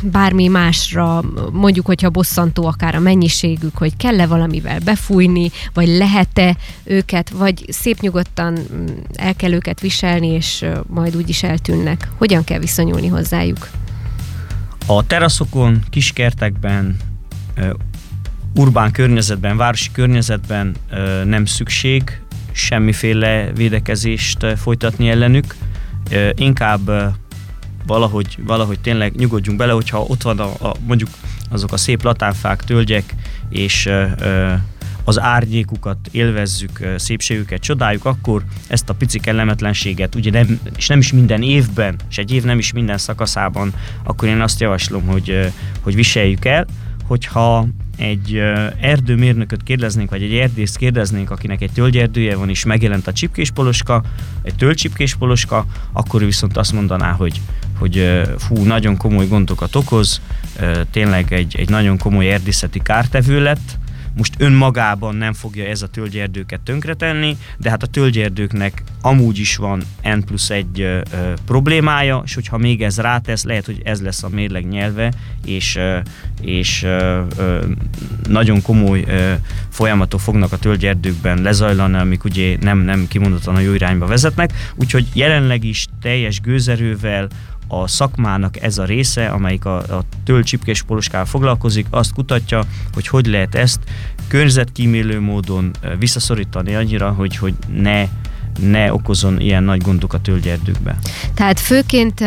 bármi 0.01 0.47
másra, 0.47 1.23
mondjuk, 1.51 1.85
hogyha 1.85 2.09
bosszantó 2.09 2.65
akár 2.65 2.95
a 2.95 2.99
mennyiségük, 2.99 3.77
hogy 3.77 3.97
kell-e 3.97 4.27
valamivel 4.27 4.79
befújni, 4.79 5.51
vagy 5.73 5.87
lehet-e 5.87 6.57
őket, 6.83 7.29
vagy 7.29 7.65
szép 7.67 7.99
nyugodtan 7.99 8.53
mm, 8.53 8.85
el 9.15 9.35
kell 9.35 9.51
őket 9.51 9.79
viselni, 9.79 10.27
és 10.27 10.65
majd 10.87 11.15
úgyis 11.15 11.43
eltűnnek. 11.43 12.07
Hogyan 12.17 12.43
kell 12.43 12.59
viszonyulni 12.59 13.07
hozzájuk? 13.07 13.69
A 14.85 15.07
teraszokon, 15.07 15.83
kiskertekben, 15.89 16.97
urbán 18.55 18.91
környezetben, 18.91 19.57
városi 19.57 19.91
környezetben 19.91 20.75
nem 21.23 21.45
szükség 21.45 22.21
semmiféle 22.51 23.51
védekezést 23.55 24.45
folytatni 24.57 25.09
ellenük. 25.09 25.55
Inkább 26.35 26.91
valahogy, 27.85 28.37
valahogy 28.45 28.79
tényleg 28.79 29.15
nyugodjunk 29.15 29.57
bele, 29.57 29.71
hogyha 29.71 30.01
ott 30.01 30.21
van 30.21 30.39
a, 30.39 30.67
a, 30.67 30.75
mondjuk 30.85 31.09
azok 31.49 31.71
a 31.71 31.77
szép 31.77 32.03
latánfák, 32.03 32.63
tölgyek, 32.63 33.15
és 33.49 33.89
az 35.03 35.19
árnyékukat 35.19 35.97
élvezzük, 36.11 36.79
szépségüket 36.95 37.61
csodáljuk, 37.61 38.05
akkor 38.05 38.43
ezt 38.67 38.89
a 38.89 38.93
pici 38.93 39.19
kellemetlenséget, 39.19 40.15
ugye 40.15 40.31
nem, 40.31 40.59
és 40.75 40.87
nem 40.87 40.99
is 40.99 41.13
minden 41.13 41.41
évben, 41.41 41.95
és 42.09 42.17
egy 42.17 42.31
év 42.31 42.43
nem 42.43 42.57
is 42.57 42.71
minden 42.73 42.97
szakaszában, 42.97 43.73
akkor 44.03 44.27
én 44.27 44.41
azt 44.41 44.59
javaslom, 44.59 45.05
hogy, 45.05 45.51
hogy 45.81 45.95
viseljük 45.95 46.45
el, 46.45 46.65
hogyha 47.07 47.67
egy 47.97 48.41
erdőmérnököt 48.79 49.63
kérdeznénk, 49.63 50.09
vagy 50.09 50.23
egy 50.23 50.35
erdészt 50.35 50.77
kérdeznénk, 50.77 51.31
akinek 51.31 51.61
egy 51.61 51.71
tölgyerdője 51.71 52.35
van, 52.35 52.49
és 52.49 52.65
megjelent 52.65 53.07
a 53.07 53.13
csipkéspoloska, 53.13 54.03
egy 54.41 54.55
tölgycsipkéspoloska, 54.55 55.65
akkor 55.91 56.21
ő 56.21 56.25
viszont 56.25 56.57
azt 56.57 56.73
mondaná, 56.73 57.11
hogy, 57.11 57.41
hogy 57.79 58.21
fú, 58.37 58.63
nagyon 58.63 58.97
komoly 58.97 59.27
gondokat 59.27 59.75
okoz, 59.75 60.21
tényleg 60.91 61.33
egy, 61.33 61.55
egy 61.57 61.69
nagyon 61.69 61.97
komoly 61.97 62.31
erdészeti 62.31 62.79
kártevő 62.79 63.43
lett, 63.43 63.77
most 64.15 64.33
önmagában 64.37 65.15
nem 65.15 65.33
fogja 65.33 65.65
ez 65.65 65.81
a 65.81 65.87
tölgyerdőket 65.87 66.61
tönkretenni, 66.61 67.37
de 67.57 67.69
hát 67.69 67.83
a 67.83 67.87
tölgyerdőknek 67.87 68.83
amúgy 69.01 69.39
is 69.39 69.55
van 69.55 69.83
N 70.03 70.19
plusz 70.25 70.49
egy 70.49 71.01
problémája, 71.45 72.21
és 72.25 72.33
hogyha 72.33 72.57
még 72.57 72.81
ez 72.81 72.99
rátesz, 72.99 73.43
lehet, 73.43 73.65
hogy 73.65 73.81
ez 73.83 74.01
lesz 74.01 74.23
a 74.23 74.29
mérleg 74.29 74.67
nyelve, 74.67 75.13
és, 75.45 75.79
és 76.41 76.85
nagyon 78.27 78.61
komoly 78.61 79.05
folyamatok 79.69 80.19
fognak 80.19 80.51
a 80.51 80.57
tölgyerdőkben 80.57 81.41
lezajlani, 81.41 81.97
amik 81.97 82.23
ugye 82.23 82.57
nem, 82.59 82.77
nem 82.77 83.07
kimondottan 83.07 83.55
a 83.55 83.59
jó 83.59 83.73
irányba 83.73 84.05
vezetnek, 84.05 84.53
úgyhogy 84.75 85.07
jelenleg 85.13 85.63
is 85.63 85.87
teljes 86.01 86.41
gőzerővel 86.41 87.27
a 87.67 87.87
szakmának 87.87 88.61
ez 88.61 88.77
a 88.77 88.85
része, 88.85 89.27
amelyik 89.27 89.65
a, 89.65 89.77
a 89.77 90.03
tölcsipkés 90.23 90.81
poloskával 90.81 91.25
foglalkozik, 91.25 91.85
azt 91.89 92.13
kutatja, 92.13 92.63
hogy 92.93 93.07
hogy 93.07 93.25
lehet 93.25 93.55
ezt 93.55 93.79
környezetkímélő 94.27 95.19
módon 95.19 95.71
visszaszorítani 95.99 96.75
annyira, 96.75 97.11
hogy, 97.11 97.35
hogy 97.37 97.53
ne 97.75 98.07
ne 98.59 98.93
okozon 98.93 99.39
ilyen 99.39 99.63
nagy 99.63 99.81
gondok 99.81 100.13
a 100.13 100.21
tölgyerdőkbe. 100.21 100.97
Tehát 101.33 101.59
főként 101.59 102.23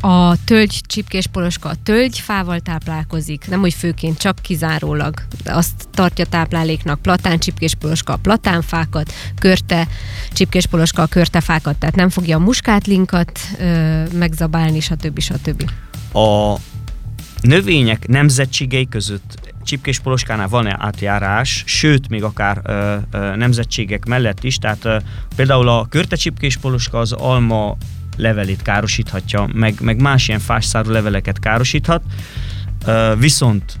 a 0.00 0.44
tölgy 0.44 0.80
csipkés 0.86 1.26
poloska 1.26 1.68
a 1.68 1.74
tölgyfával 1.82 2.60
táplálkozik, 2.60 3.48
nem 3.48 3.62
úgy 3.62 3.74
főként, 3.74 4.18
csak 4.18 4.38
kizárólag. 4.42 5.14
Azt 5.44 5.88
tartja 5.90 6.24
tápláléknak 6.24 7.02
platán 7.02 7.38
csipkés 7.38 7.74
poloska 7.74 8.12
a 8.12 8.16
platánfákat, 8.16 9.12
körte 9.38 9.88
csipkés 10.32 10.66
poloska 10.66 11.02
a 11.02 11.06
körtefákat, 11.06 11.76
tehát 11.76 11.94
nem 11.94 12.08
fogja 12.08 12.36
a 12.36 12.40
muskátlinkat 12.40 13.40
ö, 13.58 14.02
megzabálni, 14.12 14.80
stb. 14.80 15.18
stb. 15.18 15.70
A 16.12 16.54
növények 17.40 18.06
nemzetségei 18.08 18.88
között 18.88 19.54
csipkés 19.64 19.98
poloskánál 19.98 20.48
van 20.48 20.82
átjárás, 20.82 21.62
sőt, 21.66 22.08
még 22.08 22.22
akár 22.22 22.60
ö, 22.64 22.96
ö, 23.10 23.36
nemzetségek 23.36 24.04
mellett 24.04 24.44
is, 24.44 24.56
tehát 24.56 24.84
ö, 24.84 24.96
például 25.36 25.68
a 25.68 25.86
körte 25.88 26.16
csipkés 26.16 26.56
poloska 26.56 26.98
az 26.98 27.12
alma 27.12 27.76
levelét 28.16 28.62
károsíthatja, 28.62 29.48
meg, 29.52 29.74
meg 29.80 30.00
más 30.00 30.28
ilyen 30.28 30.40
fásszárú 30.40 30.90
leveleket 30.90 31.38
károsíthat, 31.38 32.02
viszont 33.18 33.80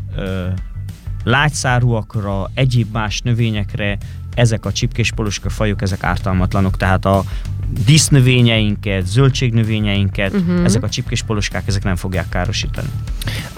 lágyszárúakra, 1.24 2.50
egyéb 2.54 2.92
más 2.92 3.20
növényekre 3.20 3.98
ezek 4.34 4.64
a 4.64 4.72
csipkés 4.72 5.12
poloska 5.12 5.50
fajok, 5.50 5.82
ezek 5.82 6.02
ártalmatlanok, 6.02 6.76
tehát 6.76 7.04
a 7.04 7.24
dísznövényeinket, 7.84 9.06
zöldségnövényeinket, 9.06 10.32
uh-huh. 10.32 10.64
ezek 10.64 10.82
a 10.82 10.88
csipkés 10.88 11.22
poloskák, 11.22 11.62
ezek 11.66 11.84
nem 11.84 11.96
fogják 11.96 12.28
károsítani. 12.28 12.88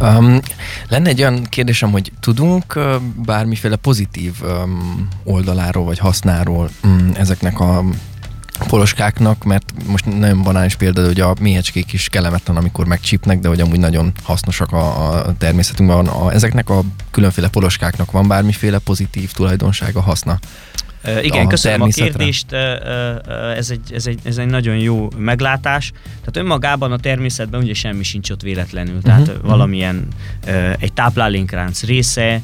Um, 0.00 0.40
lenne 0.88 1.08
egy 1.08 1.20
olyan 1.20 1.44
kérdésem, 1.44 1.90
hogy 1.90 2.12
tudunk 2.20 2.76
uh, 2.76 2.94
bármiféle 3.24 3.76
pozitív 3.76 4.32
um, 4.42 5.08
oldaláról 5.24 5.84
vagy 5.84 5.98
hasznáról 5.98 6.70
um, 6.84 7.10
ezeknek 7.14 7.60
a 7.60 7.84
poloskáknak, 8.66 9.44
mert 9.44 9.72
most 9.86 10.18
nagyon 10.18 10.42
banális 10.42 10.74
példa, 10.74 11.04
hogy 11.04 11.20
a 11.20 11.34
méhecskék 11.40 11.92
is 11.92 12.08
kellemetlen, 12.08 12.56
amikor 12.56 12.86
megcsípnek, 12.86 13.38
de 13.38 13.48
hogy 13.48 13.60
amúgy 13.60 13.78
nagyon 13.78 14.12
hasznosak 14.22 14.72
a, 14.72 15.16
a 15.18 15.34
természetünkben. 15.38 16.06
A, 16.06 16.32
ezeknek 16.32 16.70
a 16.70 16.82
különféle 17.10 17.48
poloskáknak 17.48 18.10
van 18.10 18.28
bármiféle 18.28 18.78
pozitív 18.78 19.32
tulajdonsága, 19.32 20.00
haszna? 20.00 20.38
Uh, 21.04 21.24
igen, 21.24 21.46
a 21.46 21.48
köszönöm 21.48 21.82
a 21.82 21.86
kérdést, 21.86 22.52
uh, 22.52 22.58
uh, 22.58 23.56
ez 23.56 23.70
egy, 23.70 23.92
ez, 23.92 24.06
egy, 24.06 24.18
ez 24.22 24.38
egy 24.38 24.46
nagyon 24.46 24.76
jó 24.76 25.08
meglátás. 25.16 25.90
Tehát 26.04 26.36
önmagában 26.36 26.92
a 26.92 26.98
természetben 26.98 27.62
ugye 27.62 27.74
semmi 27.74 28.02
sincs 28.02 28.30
ott 28.30 28.42
véletlenül, 28.42 29.02
tehát 29.02 29.28
uh-huh. 29.28 29.48
valamilyen 29.48 30.06
egy 30.78 30.92
táplálékránc 30.92 31.82
része, 31.82 32.40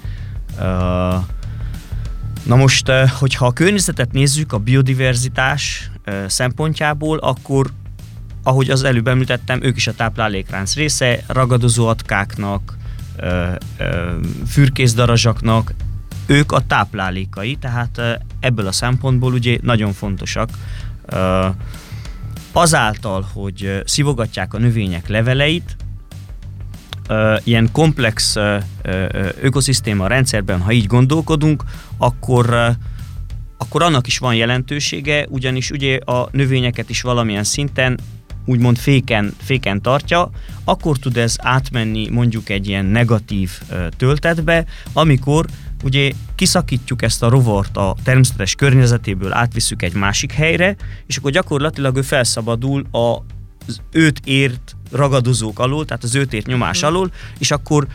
Na 2.44 2.56
most, 2.56 2.90
hogyha 3.18 3.46
a 3.46 3.52
környezetet 3.52 4.12
nézzük, 4.12 4.52
a 4.52 4.58
biodiverzitás 4.58 5.90
szempontjából, 6.26 7.18
akkor 7.18 7.70
ahogy 8.42 8.70
az 8.70 8.84
előbb 8.84 9.08
említettem, 9.08 9.62
ők 9.62 9.76
is 9.76 9.86
a 9.86 9.94
táplálékránc 9.94 10.74
része, 10.74 11.24
ragadozó 11.26 11.86
atkáknak, 11.86 12.76
fürkészdarazsaknak, 14.46 15.74
ők 16.26 16.52
a 16.52 16.66
táplálékai, 16.66 17.56
tehát 17.56 18.00
ebből 18.40 18.66
a 18.66 18.72
szempontból 18.72 19.32
ugye 19.32 19.58
nagyon 19.62 19.92
fontosak. 19.92 20.48
Azáltal, 22.52 23.26
hogy 23.32 23.82
szivogatják 23.84 24.54
a 24.54 24.58
növények 24.58 25.08
leveleit, 25.08 25.76
ilyen 27.44 27.68
komplex 27.72 28.36
ökoszisztéma 29.40 30.06
rendszerben, 30.06 30.60
ha 30.60 30.72
így 30.72 30.86
gondolkodunk, 30.86 31.64
akkor 31.98 32.76
akkor 33.58 33.82
annak 33.82 34.06
is 34.06 34.18
van 34.18 34.34
jelentősége, 34.34 35.26
ugyanis 35.28 35.70
ugye 35.70 35.96
a 35.96 36.28
növényeket 36.32 36.90
is 36.90 37.00
valamilyen 37.00 37.44
szinten 37.44 37.98
úgymond 38.46 38.78
féken, 38.78 39.34
féken 39.40 39.82
tartja, 39.82 40.30
akkor 40.64 40.98
tud 40.98 41.16
ez 41.16 41.36
átmenni 41.38 42.08
mondjuk 42.08 42.48
egy 42.48 42.68
ilyen 42.68 42.84
negatív 42.84 43.50
töltetbe, 43.96 44.64
amikor 44.92 45.46
ugye 45.84 46.12
kiszakítjuk 46.34 47.02
ezt 47.02 47.22
a 47.22 47.28
rovart 47.28 47.76
a 47.76 47.96
természetes 48.02 48.54
környezetéből, 48.54 49.32
átvisszük 49.32 49.82
egy 49.82 49.94
másik 49.94 50.32
helyre, 50.32 50.76
és 51.06 51.16
akkor 51.16 51.30
gyakorlatilag 51.30 51.96
ő 51.96 52.02
felszabadul 52.02 52.84
az 52.90 53.80
őt 53.90 54.20
ért 54.24 54.76
ragadozók 54.90 55.58
alól, 55.58 55.84
tehát 55.84 56.04
az 56.04 56.14
őt 56.14 56.32
ért 56.32 56.46
nyomás 56.46 56.82
mm. 56.82 56.86
alól, 56.86 57.12
és 57.38 57.50
akkor 57.50 57.86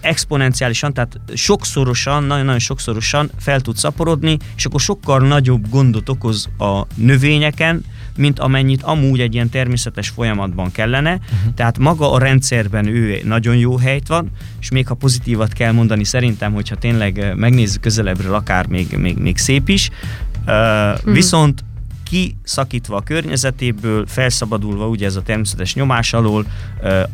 exponenciálisan, 0.00 0.92
tehát 0.92 1.20
sokszorosan, 1.34 2.24
nagyon-nagyon 2.24 2.58
sokszorosan 2.58 3.30
fel 3.38 3.60
tud 3.60 3.76
szaporodni, 3.76 4.36
és 4.56 4.64
akkor 4.64 4.80
sokkal 4.80 5.20
nagyobb 5.20 5.68
gondot 5.68 6.08
okoz 6.08 6.48
a 6.58 6.82
növényeken, 6.94 7.84
mint 8.16 8.38
amennyit 8.38 8.82
amúgy 8.82 9.20
egy 9.20 9.34
ilyen 9.34 9.48
természetes 9.50 10.08
folyamatban 10.08 10.72
kellene. 10.72 11.12
Uh-huh. 11.12 11.54
Tehát 11.54 11.78
maga 11.78 12.12
a 12.12 12.18
rendszerben 12.18 12.86
ő 12.86 13.20
nagyon 13.24 13.56
jó 13.56 13.76
helyt 13.76 14.08
van, 14.08 14.30
és 14.60 14.70
még 14.70 14.86
ha 14.86 14.94
pozitívat 14.94 15.52
kell 15.52 15.72
mondani, 15.72 16.04
szerintem, 16.04 16.52
hogyha 16.52 16.76
tényleg 16.76 17.32
megnézzük 17.36 17.80
közelebbről, 17.80 18.34
akár 18.34 18.66
még, 18.66 18.96
még, 18.98 19.16
még 19.16 19.38
szép 19.38 19.68
is. 19.68 19.90
Uh, 20.46 20.52
uh-huh. 20.52 21.12
Viszont 21.12 21.64
kiszakítva 22.08 22.96
a 22.96 23.00
környezetéből, 23.00 24.06
felszabadulva 24.06 24.88
ugye 24.88 25.06
ez 25.06 25.16
a 25.16 25.22
természetes 25.22 25.74
nyomás 25.74 26.12
alól 26.12 26.46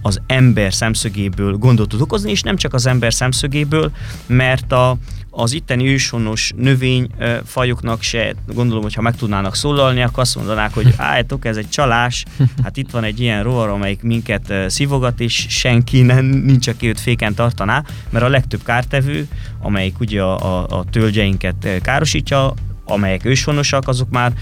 az 0.02 0.20
ember 0.26 0.74
szemszögéből 0.74 1.56
gondot 1.56 1.88
tud 1.88 2.00
okozni, 2.00 2.30
és 2.30 2.42
nem 2.42 2.56
csak 2.56 2.74
az 2.74 2.86
ember 2.86 3.14
szemszögéből, 3.14 3.90
mert 4.26 4.72
a, 4.72 4.96
az 5.30 5.52
itteni 5.52 5.88
őshonos 5.88 6.52
növényfajoknak 6.56 8.02
se, 8.02 8.34
gondolom, 8.54 8.82
hogy 8.82 8.94
ha 8.94 9.02
meg 9.02 9.16
tudnának 9.16 9.54
szólalni, 9.54 10.02
akkor 10.02 10.18
azt 10.18 10.36
mondanák, 10.36 10.74
hogy 10.74 10.94
álljátok, 10.96 11.44
ez 11.44 11.56
egy 11.56 11.68
csalás, 11.68 12.24
hát 12.62 12.76
itt 12.76 12.90
van 12.90 13.04
egy 13.04 13.20
ilyen 13.20 13.42
rovar, 13.42 13.68
amelyik 13.68 14.02
minket 14.02 14.54
szivogat, 14.66 15.20
és 15.20 15.46
senki 15.48 16.02
nem, 16.02 16.24
nincs, 16.24 16.68
aki 16.68 16.88
őt 16.88 17.00
féken 17.00 17.34
tartaná, 17.34 17.84
mert 18.10 18.24
a 18.24 18.28
legtöbb 18.28 18.62
kártevő, 18.62 19.28
amelyik 19.60 20.00
ugye 20.00 20.22
a, 20.22 20.62
a, 20.62 20.78
a 20.78 20.84
tölgyeinket 20.90 21.68
károsítja, 21.82 22.54
amelyek 22.84 23.24
őshonosak, 23.24 23.88
azok 23.88 24.10
már 24.10 24.32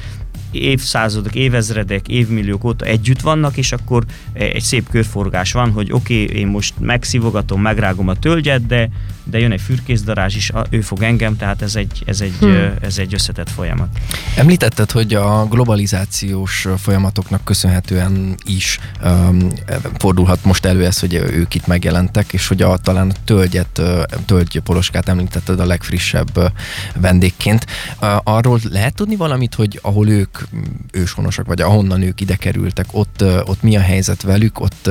évszázadok, 0.50 1.34
évezredek, 1.34 2.08
évmilliók 2.08 2.64
óta 2.64 2.84
együtt 2.84 3.20
vannak, 3.20 3.56
és 3.56 3.72
akkor 3.72 4.04
egy 4.32 4.62
szép 4.62 4.88
körforgás 4.90 5.52
van, 5.52 5.70
hogy 5.70 5.92
oké, 5.92 6.22
okay, 6.22 6.36
én 6.36 6.46
most 6.46 6.74
megszivogatom, 6.78 7.60
megrágom 7.60 8.08
a 8.08 8.14
tölgyet, 8.14 8.66
de, 8.66 8.88
de 9.24 9.38
jön 9.38 9.52
egy 9.52 9.60
fürkészdarázs 9.60 10.36
is, 10.36 10.52
ő 10.70 10.80
fog 10.80 11.02
engem, 11.02 11.36
tehát 11.36 11.62
ez 11.62 11.76
egy, 11.76 12.02
ez 12.06 12.20
egy, 12.20 12.34
hmm. 12.40 12.72
ez 12.80 12.98
egy 12.98 13.14
összetett 13.14 13.50
folyamat. 13.50 13.88
Említetted, 14.36 14.90
hogy 14.90 15.14
a 15.14 15.46
globalizációs 15.46 16.66
folyamatoknak 16.76 17.44
köszönhetően 17.44 18.34
is 18.44 18.78
um, 19.04 19.48
fordulhat 19.98 20.44
most 20.44 20.64
elő 20.64 20.84
ez, 20.84 21.00
hogy 21.00 21.14
ők 21.14 21.54
itt 21.54 21.66
megjelentek, 21.66 22.32
és 22.32 22.48
hogy 22.48 22.62
a, 22.62 22.76
talán 22.76 23.10
a 23.10 23.14
tölgyet, 23.24 23.80
tölgypoloskát 24.26 25.08
említetted 25.08 25.60
a 25.60 25.66
legfrissebb 25.66 26.52
vendégként. 26.94 27.66
Arról 28.24 28.60
lehet 28.70 28.94
tudni 28.94 29.16
valamit, 29.16 29.54
hogy 29.54 29.78
ahol 29.82 30.08
ők 30.08 30.38
őshonosak, 30.92 31.46
vagy 31.46 31.60
ahonnan 31.60 32.02
ők 32.02 32.20
ide 32.20 32.36
kerültek, 32.36 32.86
ott, 32.90 33.24
ott 33.44 33.62
mi 33.62 33.76
a 33.76 33.80
helyzet 33.80 34.22
velük, 34.22 34.60
ott 34.60 34.90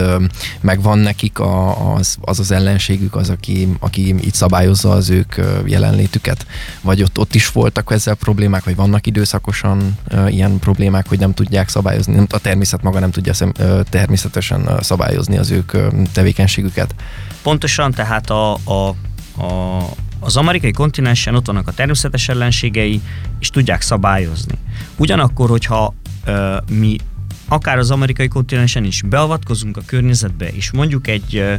megvan 0.61 0.97
nekik 0.99 1.39
a, 1.39 1.93
az, 1.95 2.17
az 2.21 2.39
az 2.39 2.51
ellenségük, 2.51 3.15
az, 3.15 3.29
aki, 3.29 3.67
aki 3.79 4.07
itt 4.07 4.33
szabályozza 4.33 4.91
az 4.91 5.09
ők 5.09 5.35
jelenlétüket? 5.65 6.45
Vagy 6.81 7.03
ott, 7.03 7.17
ott 7.17 7.35
is 7.35 7.51
voltak 7.51 7.91
ezzel 7.91 8.15
problémák, 8.15 8.63
vagy 8.63 8.75
vannak 8.75 9.07
időszakosan 9.07 9.97
ilyen 10.27 10.59
problémák, 10.59 11.07
hogy 11.07 11.19
nem 11.19 11.33
tudják 11.33 11.69
szabályozni, 11.69 12.25
a 12.29 12.39
természet 12.39 12.81
maga 12.81 12.99
nem 12.99 13.11
tudja 13.11 13.33
szem, 13.33 13.51
természetesen 13.89 14.69
szabályozni 14.81 15.37
az 15.37 15.51
ők 15.51 15.71
tevékenységüket? 16.11 16.95
Pontosan, 17.41 17.91
tehát 17.91 18.29
a, 18.29 18.53
a, 18.53 18.95
a 19.43 19.79
az 20.19 20.37
amerikai 20.37 20.71
kontinensen 20.71 21.35
ott 21.35 21.45
vannak 21.45 21.67
a 21.67 21.71
természetes 21.71 22.29
ellenségei, 22.29 23.01
és 23.39 23.49
tudják 23.49 23.81
szabályozni. 23.81 24.55
Ugyanakkor, 24.97 25.49
hogyha 25.49 25.93
ö, 26.25 26.57
mi 26.71 26.95
akár 27.47 27.77
az 27.77 27.91
amerikai 27.91 28.27
kontinensen 28.27 28.83
is 28.83 29.01
beavatkozunk 29.01 29.77
a 29.77 29.81
környezetbe, 29.85 30.47
és 30.47 30.71
mondjuk 30.71 31.07
egy, 31.07 31.35
ö, 31.35 31.53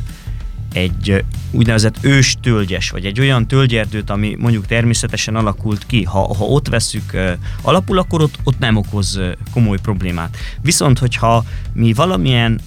egy 0.73 1.25
úgynevezett 1.51 1.97
ős 2.01 2.37
tölgyes, 2.43 2.91
vagy 2.91 3.05
egy 3.05 3.21
olyan 3.21 3.47
tölgyerdőt, 3.47 4.11
ami 4.11 4.37
mondjuk 4.39 4.67
természetesen 4.67 5.37
alakult 5.37 5.87
ki, 5.87 6.03
ha, 6.03 6.35
ha 6.35 6.45
ott 6.45 6.69
veszük 6.69 7.17
alapul, 7.63 7.99
akkor 7.99 8.23
ott, 8.23 8.39
ott 8.45 8.59
nem 8.59 8.77
okoz 8.77 9.21
komoly 9.53 9.79
problémát. 9.83 10.37
Viszont, 10.63 10.99
hogyha 10.99 11.45
mi 11.73 11.93
valamilyen 11.93 12.61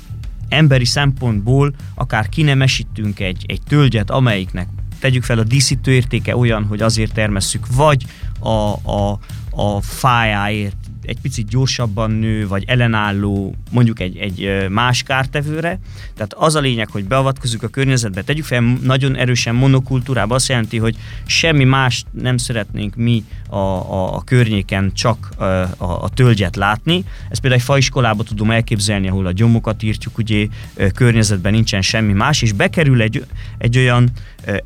emberi 0.50 0.85
szempontból 0.85 1.73
akár 1.95 2.29
kinemesítünk 2.29 3.19
egy, 3.19 3.43
egy 3.47 3.62
tölgyet, 3.67 4.09
amelyiknek 4.09 4.67
tegyük 5.03 5.24
fel 5.24 5.39
a 5.39 5.43
díszítő 5.43 5.91
értéke 5.91 6.38
olyan, 6.38 6.65
hogy 6.65 6.81
azért 6.81 7.13
termesszük, 7.13 7.67
vagy 7.75 8.05
a, 8.39 8.74
a, 8.91 9.19
a 9.50 9.81
fájáért 9.81 10.75
egy 11.03 11.19
picit 11.22 11.48
gyorsabban 11.48 12.12
nő, 12.12 12.48
vagy 12.48 12.63
ellenálló 12.67 13.55
mondjuk 13.72 14.00
egy, 14.00 14.17
egy 14.17 14.69
más 14.69 15.03
kártevőre. 15.03 15.79
Tehát 16.15 16.33
az 16.33 16.55
a 16.55 16.60
lényeg, 16.60 16.89
hogy 16.89 17.05
beavatkozunk 17.05 17.63
a 17.63 17.67
környezetbe, 17.67 18.22
tegyük 18.22 18.45
fel 18.45 18.77
nagyon 18.81 19.15
erősen 19.15 19.55
monokultúrába, 19.55 20.36
azt 20.36 20.50
jelenti, 20.50 20.77
hogy 20.77 20.95
semmi 21.25 21.63
más 21.63 22.03
nem 22.12 22.38
szeretnénk 22.38 22.95
mi 22.95 23.24
a, 23.50 23.57
a, 23.57 24.15
a 24.15 24.22
környéken 24.22 24.91
csak 24.93 25.29
a, 25.38 25.43
a, 25.43 25.67
a 25.77 26.10
tölgyet 26.13 26.55
látni. 26.55 27.03
Ezt 27.29 27.41
például 27.41 27.62
egy 27.62 27.67
faiskolában 27.67 28.25
tudom 28.25 28.51
elképzelni, 28.51 29.07
ahol 29.07 29.25
a 29.25 29.31
gyomokat 29.31 29.83
írtjuk, 29.83 30.17
ugye 30.17 30.48
környezetben 30.93 31.53
nincsen 31.53 31.81
semmi 31.81 32.13
más, 32.13 32.41
és 32.41 32.51
bekerül 32.51 33.01
egy, 33.01 33.25
egy 33.57 33.77
olyan 33.77 34.10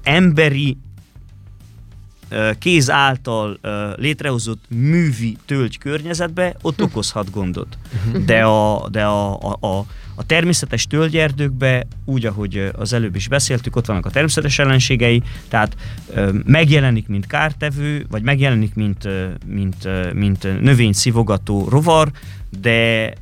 emberi 0.04 0.78
kéz 2.60 2.90
által 2.90 3.60
létrehozott 3.96 4.64
művi 4.70 5.38
tölgy 5.46 5.78
környezetbe, 5.78 6.56
ott 6.62 6.82
okozhat 6.82 7.32
gondot. 7.32 7.78
De 8.26 8.44
a, 8.44 8.90
de 8.90 9.04
a, 9.04 9.40
a, 9.40 9.58
a, 9.68 9.86
a 10.16 10.26
természetes 10.26 10.88
tölgyerdőkbe, 10.88 11.88
úgy, 12.06 12.26
ahogy 12.26 12.72
az 12.78 12.94
előbb 12.94 13.16
is 13.16 13.28
beszéltük, 13.28 13.76
ott 13.76 13.86
vannak 13.86 14.06
a 14.06 14.10
természetes 14.10 14.60
ellenségei, 14.60 15.24
tehát 15.48 15.76
megjelenik, 16.46 17.08
mint 17.08 17.28
kártevő, 17.28 18.06
vagy 18.10 18.22
megjelenik, 18.22 18.76
mint, 18.76 19.08
mint, 19.46 19.88
mint 20.14 20.62
növény 20.62 20.94
szivogató 20.94 21.68
rovar, 21.70 22.12
de 22.62 23.14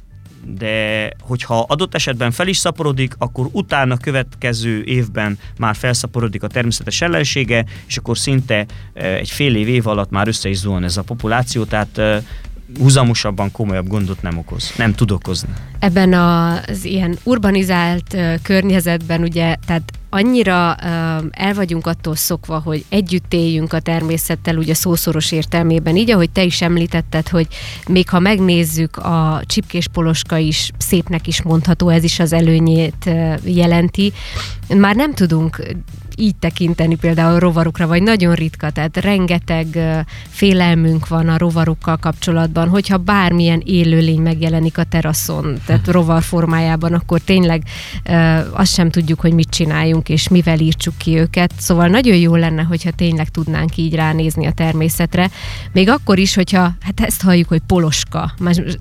de 0.48 1.10
hogyha 1.22 1.66
adott 1.68 1.96
esetben 1.96 2.32
fel 2.32 2.48
is 2.48 2.58
szaporodik, 2.58 3.16
akkor 3.18 3.48
utána 3.52 3.98
következő 3.98 4.84
évben 4.84 5.38
már 5.58 5.76
felszaporodik 5.76 6.44
a 6.44 6.48
természetes 6.48 7.02
ellensége, 7.02 7.66
és 7.88 7.98
akkor 7.98 8.18
szinte 8.18 8.66
egy 8.94 9.30
fél 9.30 9.56
év 9.56 9.68
év 9.68 9.88
alatt 9.88 10.10
már 10.10 10.28
össze 10.28 10.50
is 10.50 10.58
zuhan 10.58 10.84
ez 10.84 10.98
a 10.98 11.02
populáció, 11.02 11.64
tehát 11.64 12.02
húzamosabban 12.80 13.52
komolyabb 13.52 13.88
gondot 13.88 14.22
nem 14.22 14.38
okoz, 14.38 14.74
nem 14.78 14.94
tud 14.94 15.12
okozni. 15.12 15.50
Ebben 15.80 16.14
az 16.14 16.86
ilyen 16.86 17.18
urbanizált 17.24 18.18
környezetben 18.42 19.22
ugye, 19.22 19.56
tehát 19.66 19.92
annyira 20.16 20.76
el 21.32 21.54
vagyunk 21.54 21.88
attól 21.88 22.16
szokva, 22.16 22.60
hogy 22.60 22.86
együtt 22.90 23.34
éljünk 23.34 23.74
a 23.74 23.80
természettel, 23.80 24.58
ugye 24.58 24.74
szószoros 24.74 25.32
értelmében. 25.32 25.96
Így, 25.96 26.12
ahogy 26.12 26.30
te 26.30 26.44
is 26.44 26.62
említetted, 26.62 27.28
hogy 27.28 27.48
még 27.88 28.10
ha 28.10 28.20
megnézzük, 28.20 28.98
a 28.98 29.42
csipkés 29.46 29.88
poloska 29.88 30.38
is 30.38 30.72
szépnek 30.78 31.28
is 31.28 31.42
mondható, 31.42 31.90
ez 31.90 32.04
is 32.04 32.20
az 32.20 32.34
előnyét 32.34 33.10
jelenti. 33.44 34.14
Már 34.68 34.96
nem 34.96 35.14
tudunk 35.14 35.76
így 36.18 36.36
tekinteni 36.36 36.96
például 36.96 37.36
a 37.36 37.40
rovarokra, 37.40 37.88
vagy 37.88 38.04
nagyon 38.04 38.34
ritka, 38.34 38.70
tehát 38.70 38.98
rengeteg 38.98 39.68
félelmünk 40.30 41.08
van 41.08 41.30
a 41.30 41.38
rovarokkal 41.38 41.98
kapcsolatban, 41.98 42.68
hogyha 42.68 42.98
bármilyen 42.98 43.62
élőlény 43.66 44.22
megjelenik 44.22 44.78
a 44.78 44.84
teraszon, 44.84 45.58
tehát 45.66 45.88
rovar 45.98 46.24
formájában, 46.24 46.94
akkor 46.94 47.20
tényleg 47.20 47.64
azt 48.52 48.74
sem 48.74 48.90
tudjuk, 48.90 49.20
hogy 49.20 49.34
mit 49.34 49.50
csináljunk, 49.50 50.05
és 50.10 50.28
mivel 50.28 50.60
írtsuk 50.60 50.98
ki 50.98 51.18
őket. 51.18 51.52
Szóval 51.58 51.88
nagyon 51.88 52.16
jó 52.16 52.36
lenne, 52.36 52.62
hogyha 52.62 52.92
tényleg 52.92 53.30
tudnánk 53.30 53.78
így 53.78 53.96
ránézni 53.96 54.46
a 54.46 54.52
természetre. 54.52 55.30
Még 55.72 55.90
akkor 55.90 56.18
is, 56.18 56.36
hogyha, 56.36 56.60
hát 56.60 57.00
ezt 57.02 57.22
halljuk, 57.22 57.48
hogy 57.48 57.62
poloska, 57.68 58.34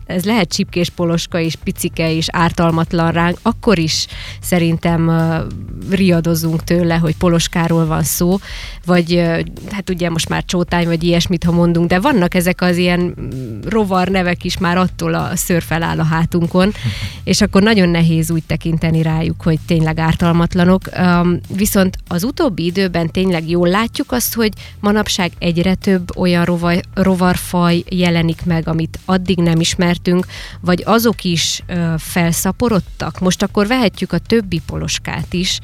ez 0.07 0.25
lehet 0.25 0.53
csipkés 0.53 0.91
poloska, 0.91 1.41
és 1.41 1.55
picike, 1.65 2.13
és 2.13 2.27
ártalmatlan 2.31 3.13
ránk, 3.13 3.39
akkor 3.43 3.79
is 3.79 4.07
szerintem 4.41 5.11
riadozunk 5.91 6.65
tőle, 6.65 6.97
hogy 6.97 7.17
poloskáról 7.17 7.87
van 7.87 8.03
szó, 8.03 8.39
vagy 8.87 9.23
hát 9.71 9.91
ugye 9.91 10.11
most 10.11 10.29
már 10.29 10.45
csótány, 10.45 10.87
vagy 10.87 11.03
ilyesmit, 11.03 11.45
ha 11.45 11.53
mondunk, 11.53 11.89
de 11.89 12.01
vannak 12.01 12.35
ezek 12.35 12.61
az 12.61 12.77
ilyen 12.77 13.01
mm, 13.01 13.61
rovar 13.69 14.09
nevek 14.09 14.45
is 14.45 14.59
már 14.59 14.77
attól 14.77 15.15
a 15.15 15.37
szőr 15.37 15.63
feláll 15.63 15.99
a 15.99 16.05
hátunkon, 16.05 16.73
és 17.25 17.41
akkor 17.41 17.63
nagyon 17.63 17.89
nehéz 17.89 18.31
úgy 18.31 18.43
tekinteni 18.47 19.03
rájuk, 19.03 19.43
hogy 19.43 19.59
tényleg 19.67 19.99
ártalmatlanok. 19.99 20.83
Viszont 21.49 21.97
az 22.09 22.25
utóbbi 22.25 22.65
időben 22.65 23.11
tényleg 23.11 23.49
jól 23.49 23.69
látjuk 23.69 24.13
azt, 24.13 24.35
hogy 24.35 24.53
manapság 24.81 25.33
egyre 25.39 25.75
több 25.75 26.17
olyan 26.17 26.45
rovar, 26.45 26.81
rovarfaj 26.95 27.85
jelenik 27.89 28.45
meg, 28.45 28.69
amit 28.69 28.99
addig 29.05 29.39
nem 29.39 29.61
ismertünk, 29.61 30.27
vagy 30.61 30.83
azok 30.87 31.25
is 31.25 31.63
felszaporodtak. 31.99 33.21
Most 33.21 33.43
akkor 33.43 33.67
vehetjük 33.67 34.13
a 34.13 34.19
többi 34.19 34.61
poloskát 34.67 35.33
is, 35.33 35.59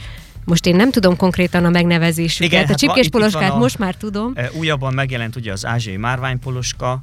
most 0.44 0.66
én 0.66 0.76
nem 0.76 0.90
tudom 0.90 1.16
konkrétan 1.16 1.64
a 1.64 1.70
megnevezésüket. 1.70 2.52
Igen, 2.52 2.64
a 2.64 3.38
hát 3.40 3.50
a, 3.50 3.56
most 3.56 3.78
már 3.78 3.94
tudom. 3.94 4.34
Újabban 4.58 4.94
megjelent 4.94 5.36
ugye 5.36 5.52
az 5.52 5.66
ázsiai 5.66 5.96
márványpoloska, 5.96 7.00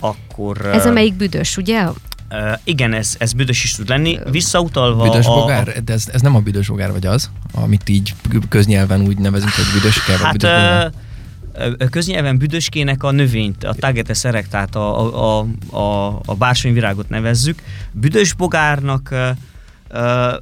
akkor... 0.00 0.66
Ez 0.66 0.86
a 0.86 0.90
melyik 0.90 1.14
büdös, 1.14 1.56
ugye? 1.56 1.86
Uh, 2.32 2.58
igen, 2.64 2.92
ez, 2.92 3.14
ez 3.18 3.32
büdös 3.32 3.64
is 3.64 3.74
tud 3.74 3.88
lenni. 3.88 4.18
Visszautalva 4.30 5.02
Büdös 5.02 5.26
a... 5.26 5.34
bogár? 5.34 5.84
De 5.84 5.92
ez, 5.92 6.08
ez 6.12 6.20
nem 6.20 6.34
a 6.36 6.40
büdös 6.40 6.68
bogár, 6.68 6.92
vagy 6.92 7.06
az? 7.06 7.30
Amit 7.54 7.88
így 7.88 8.14
köznyelven 8.48 9.00
úgy 9.00 9.18
nevezünk, 9.18 9.52
hogy 9.52 9.64
büdöske, 9.72 10.12
vagy 10.12 10.20
hát, 10.20 10.32
büdös 10.32 10.50
bogár? 10.50 10.92
Uh, 11.80 11.88
köznyelven 11.88 12.38
büdöskének 12.38 13.02
a 13.02 13.10
növényt, 13.10 13.64
a 13.64 13.74
Tagetes 13.74 14.24
erectát, 14.24 14.74
a, 14.74 15.38
a, 15.38 15.46
a, 15.70 16.06
a 16.24 16.34
bársonyvirágot 16.34 17.08
nevezzük. 17.08 17.62
Büdös 17.90 18.32
bogárnak 18.32 19.08
uh, 19.90 20.32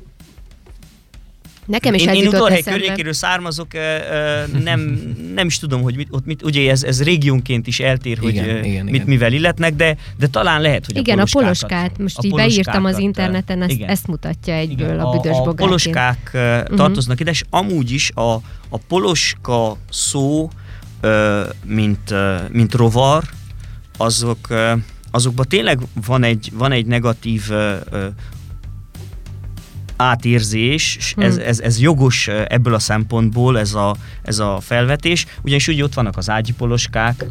Nekem 1.70 1.94
is 1.94 2.02
én, 2.02 2.08
ez 2.08 2.14
én 2.14 2.26
Udvarhely 2.26 2.62
környékéről 2.62 3.12
származok, 3.12 3.68
nem, 4.64 4.80
nem 5.34 5.46
is 5.46 5.58
tudom, 5.58 5.82
hogy 5.82 5.96
mit, 5.96 6.08
ott 6.10 6.26
mit, 6.26 6.42
ugye 6.42 6.70
ez, 6.70 6.82
ez 6.82 7.02
régiónként 7.02 7.66
is 7.66 7.80
eltér, 7.80 8.18
hogy 8.18 8.34
igen, 8.34 8.64
igen, 8.64 8.84
mit 8.84 8.94
igen. 8.94 9.06
mivel 9.06 9.32
illetnek, 9.32 9.74
de, 9.74 9.96
de 10.18 10.26
talán 10.26 10.60
lehet, 10.60 10.86
hogy 10.86 10.96
igen, 10.96 11.18
a 11.18 11.24
poloskákat. 11.30 11.72
a 11.72 11.76
poloskát, 11.76 11.98
most 11.98 12.18
a 12.18 12.22
így 12.24 12.34
beírtam 12.34 12.84
az 12.84 12.98
interneten, 12.98 13.62
ezt, 13.62 13.80
ezt 13.80 14.06
mutatja 14.06 14.54
egyből 14.54 14.86
igen, 14.86 15.00
a 15.00 15.10
büdös 15.10 15.36
A, 15.36 15.48
a 15.48 15.52
poloskák 15.52 16.30
uh-huh. 16.34 16.76
tartoznak 16.76 17.20
ide, 17.20 17.30
és 17.30 17.42
amúgy 17.50 17.90
is 17.90 18.10
a, 18.14 18.34
a 18.68 18.78
poloska 18.88 19.76
szó, 19.90 20.50
mint, 21.64 22.14
mint 22.50 22.74
rovar, 22.74 23.24
azok 23.96 24.48
azokban 25.10 25.46
tényleg 25.48 25.80
van 26.06 26.22
egy, 26.22 26.50
van 26.52 26.72
egy 26.72 26.86
negatív 26.86 27.50
átérzés, 30.00 31.12
hmm. 31.14 31.24
ez, 31.24 31.36
ez, 31.36 31.60
ez 31.60 31.80
jogos 31.80 32.28
ebből 32.28 32.74
a 32.74 32.78
szempontból, 32.78 33.58
ez 33.58 33.74
a, 33.74 33.96
ez 34.22 34.38
a 34.38 34.58
felvetés, 34.60 35.26
ugyanis 35.42 35.68
úgy 35.68 35.82
ott 35.82 35.94
vannak 35.94 36.16
az 36.16 36.30
ágyipoloskák, 36.30 37.24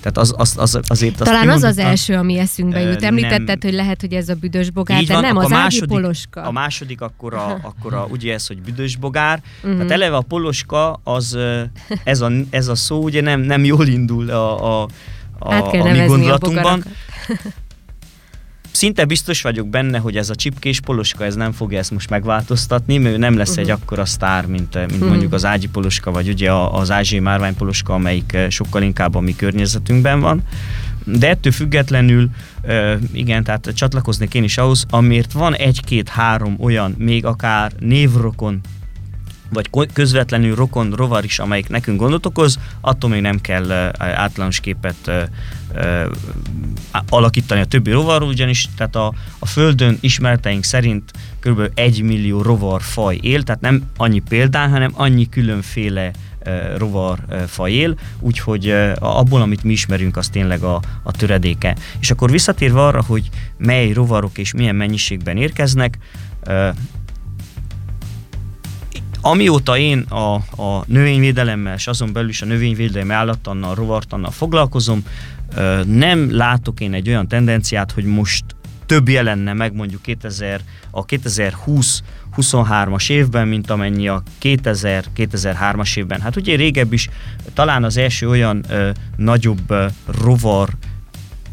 tehát 0.00 0.18
az, 0.18 0.34
az, 0.36 0.54
az, 0.56 0.80
azért 0.88 1.16
Talán 1.16 1.48
az 1.48 1.62
az 1.62 1.78
első, 1.78 2.14
ami 2.14 2.38
eszünkbe 2.38 2.80
jut. 2.80 3.02
Említetted, 3.02 3.46
nem, 3.46 3.58
hogy 3.60 3.72
lehet, 3.72 4.00
hogy 4.00 4.12
ez 4.12 4.28
a 4.28 4.34
büdös 4.34 4.70
bogár, 4.70 5.02
de 5.02 5.12
van, 5.12 5.22
nem, 5.22 5.36
az 5.36 5.44
a 5.44 5.48
második, 5.48 5.88
poloska. 5.88 6.42
A 6.42 6.50
második 6.50 7.00
akkor, 7.00 7.34
a, 7.34 7.58
akkor 7.62 7.94
a, 7.94 8.06
ugye 8.10 8.32
ez, 8.32 8.46
hogy 8.46 8.62
büdös 8.62 8.96
bogár. 8.96 9.42
Uh-huh. 9.62 9.76
Tehát 9.76 9.90
eleve 9.90 10.16
a 10.16 10.20
poloska, 10.20 11.00
az, 11.04 11.38
ez, 12.04 12.20
a, 12.20 12.30
ez 12.50 12.68
a 12.68 12.74
szó 12.74 13.02
ugye 13.02 13.20
nem, 13.20 13.40
nem 13.40 13.64
jól 13.64 13.86
indul 13.86 14.30
a, 14.30 14.82
a, 14.82 14.88
a, 15.38 15.54
a 15.54 15.90
mi 15.90 16.06
gondolatunkban. 16.06 16.84
A 17.28 17.34
szinte 18.70 19.04
biztos 19.04 19.42
vagyok 19.42 19.68
benne, 19.68 19.98
hogy 19.98 20.16
ez 20.16 20.30
a 20.30 20.34
csipkés 20.34 20.80
poloska 20.80 21.24
ez 21.24 21.34
nem 21.34 21.52
fogja 21.52 21.78
ezt 21.78 21.90
most 21.90 22.10
megváltoztatni, 22.10 22.98
mert 22.98 23.14
ő 23.14 23.18
nem 23.18 23.36
lesz 23.36 23.48
uh-huh. 23.48 23.64
egy 23.64 23.70
mhm. 23.70 23.80
akkora 23.82 24.04
sztár, 24.04 24.46
mint, 24.46 24.74
mint 24.74 24.92
uh-huh. 24.92 25.08
mondjuk 25.08 25.32
az 25.32 25.44
ágyi 25.44 25.68
poloska, 25.68 26.10
vagy 26.10 26.28
ugye 26.28 26.52
az 26.52 26.90
ázsiai 26.90 27.20
márvány 27.20 27.54
poloska, 27.54 27.94
amelyik 27.94 28.32
eh, 28.32 28.50
sokkal 28.50 28.82
inkább 28.82 29.14
a 29.14 29.20
mi 29.20 29.36
környezetünkben 29.36 30.20
van. 30.20 30.42
De 31.04 31.28
ettől 31.28 31.52
függetlenül, 31.52 32.28
igen, 33.12 33.44
tehát 33.44 33.72
csatlakoznék 33.74 34.34
én 34.34 34.44
is 34.44 34.58
ahhoz, 34.58 34.86
amért 34.90 35.32
van 35.32 35.54
egy-két-három 35.54 36.56
olyan, 36.58 36.94
még 36.98 37.24
akár 37.24 37.72
névrokon 37.78 38.60
vagy 39.52 39.70
közvetlenül 39.92 40.54
rokon 40.54 40.90
rovar 40.90 41.24
is, 41.24 41.38
amelyik 41.38 41.68
nekünk 41.68 42.00
gondot 42.00 42.26
okoz, 42.26 42.58
attól 42.80 43.10
még 43.10 43.20
nem 43.20 43.40
kell 43.40 43.72
általános 43.98 44.60
képet 44.60 45.28
alakítani 47.08 47.60
a 47.60 47.64
többi 47.64 47.90
rovarról, 47.90 48.28
ugyanis 48.28 48.68
tehát 48.76 48.96
a, 48.96 49.12
a 49.38 49.46
Földön 49.46 49.98
ismereteink 50.00 50.64
szerint 50.64 51.10
kb. 51.40 51.70
1 51.74 52.02
millió 52.02 52.42
rovarfaj 52.42 53.18
él, 53.22 53.42
tehát 53.42 53.60
nem 53.60 53.82
annyi 53.96 54.22
példán, 54.28 54.70
hanem 54.70 54.92
annyi 54.94 55.28
különféle 55.28 56.10
rovarfaj 56.76 57.72
él, 57.72 57.94
úgyhogy 58.20 58.74
abból, 58.98 59.40
amit 59.40 59.62
mi 59.62 59.72
ismerünk, 59.72 60.16
az 60.16 60.28
tényleg 60.28 60.62
a, 60.62 60.80
a 61.02 61.12
töredéke. 61.12 61.76
És 62.00 62.10
akkor 62.10 62.30
visszatérve 62.30 62.84
arra, 62.84 63.02
hogy 63.06 63.28
mely 63.56 63.92
rovarok 63.92 64.38
és 64.38 64.52
milyen 64.52 64.76
mennyiségben 64.76 65.36
érkeznek, 65.36 65.98
amióta 69.20 69.78
én 69.78 70.00
a, 70.00 70.34
a 70.62 70.84
növényvédelemmel, 70.86 71.74
és 71.74 71.86
azon 71.86 72.12
belül 72.12 72.28
is 72.28 72.42
a 72.42 72.46
növényvédelmi 72.46 73.12
állattannal, 73.12 73.74
rovartannal 73.74 74.30
foglalkozom, 74.30 75.04
nem 75.86 76.36
látok 76.36 76.80
én 76.80 76.92
egy 76.92 77.08
olyan 77.08 77.28
tendenciát, 77.28 77.92
hogy 77.92 78.04
most 78.04 78.44
több 78.86 79.08
jelenne 79.08 79.52
meg 79.52 79.74
mondjuk 79.74 80.02
2000, 80.02 80.60
a 80.90 81.04
2020 81.04 82.02
23-as 82.36 83.10
évben, 83.10 83.48
mint 83.48 83.70
amennyi 83.70 84.08
a 84.08 84.22
2000-2003-as 84.42 85.96
évben. 85.96 86.20
Hát 86.20 86.36
ugye 86.36 86.56
régebb 86.56 86.92
is 86.92 87.08
talán 87.54 87.84
az 87.84 87.96
első 87.96 88.28
olyan 88.28 88.64
ö, 88.68 88.90
nagyobb 89.16 89.70
ö, 89.70 89.86
rovar 90.20 90.68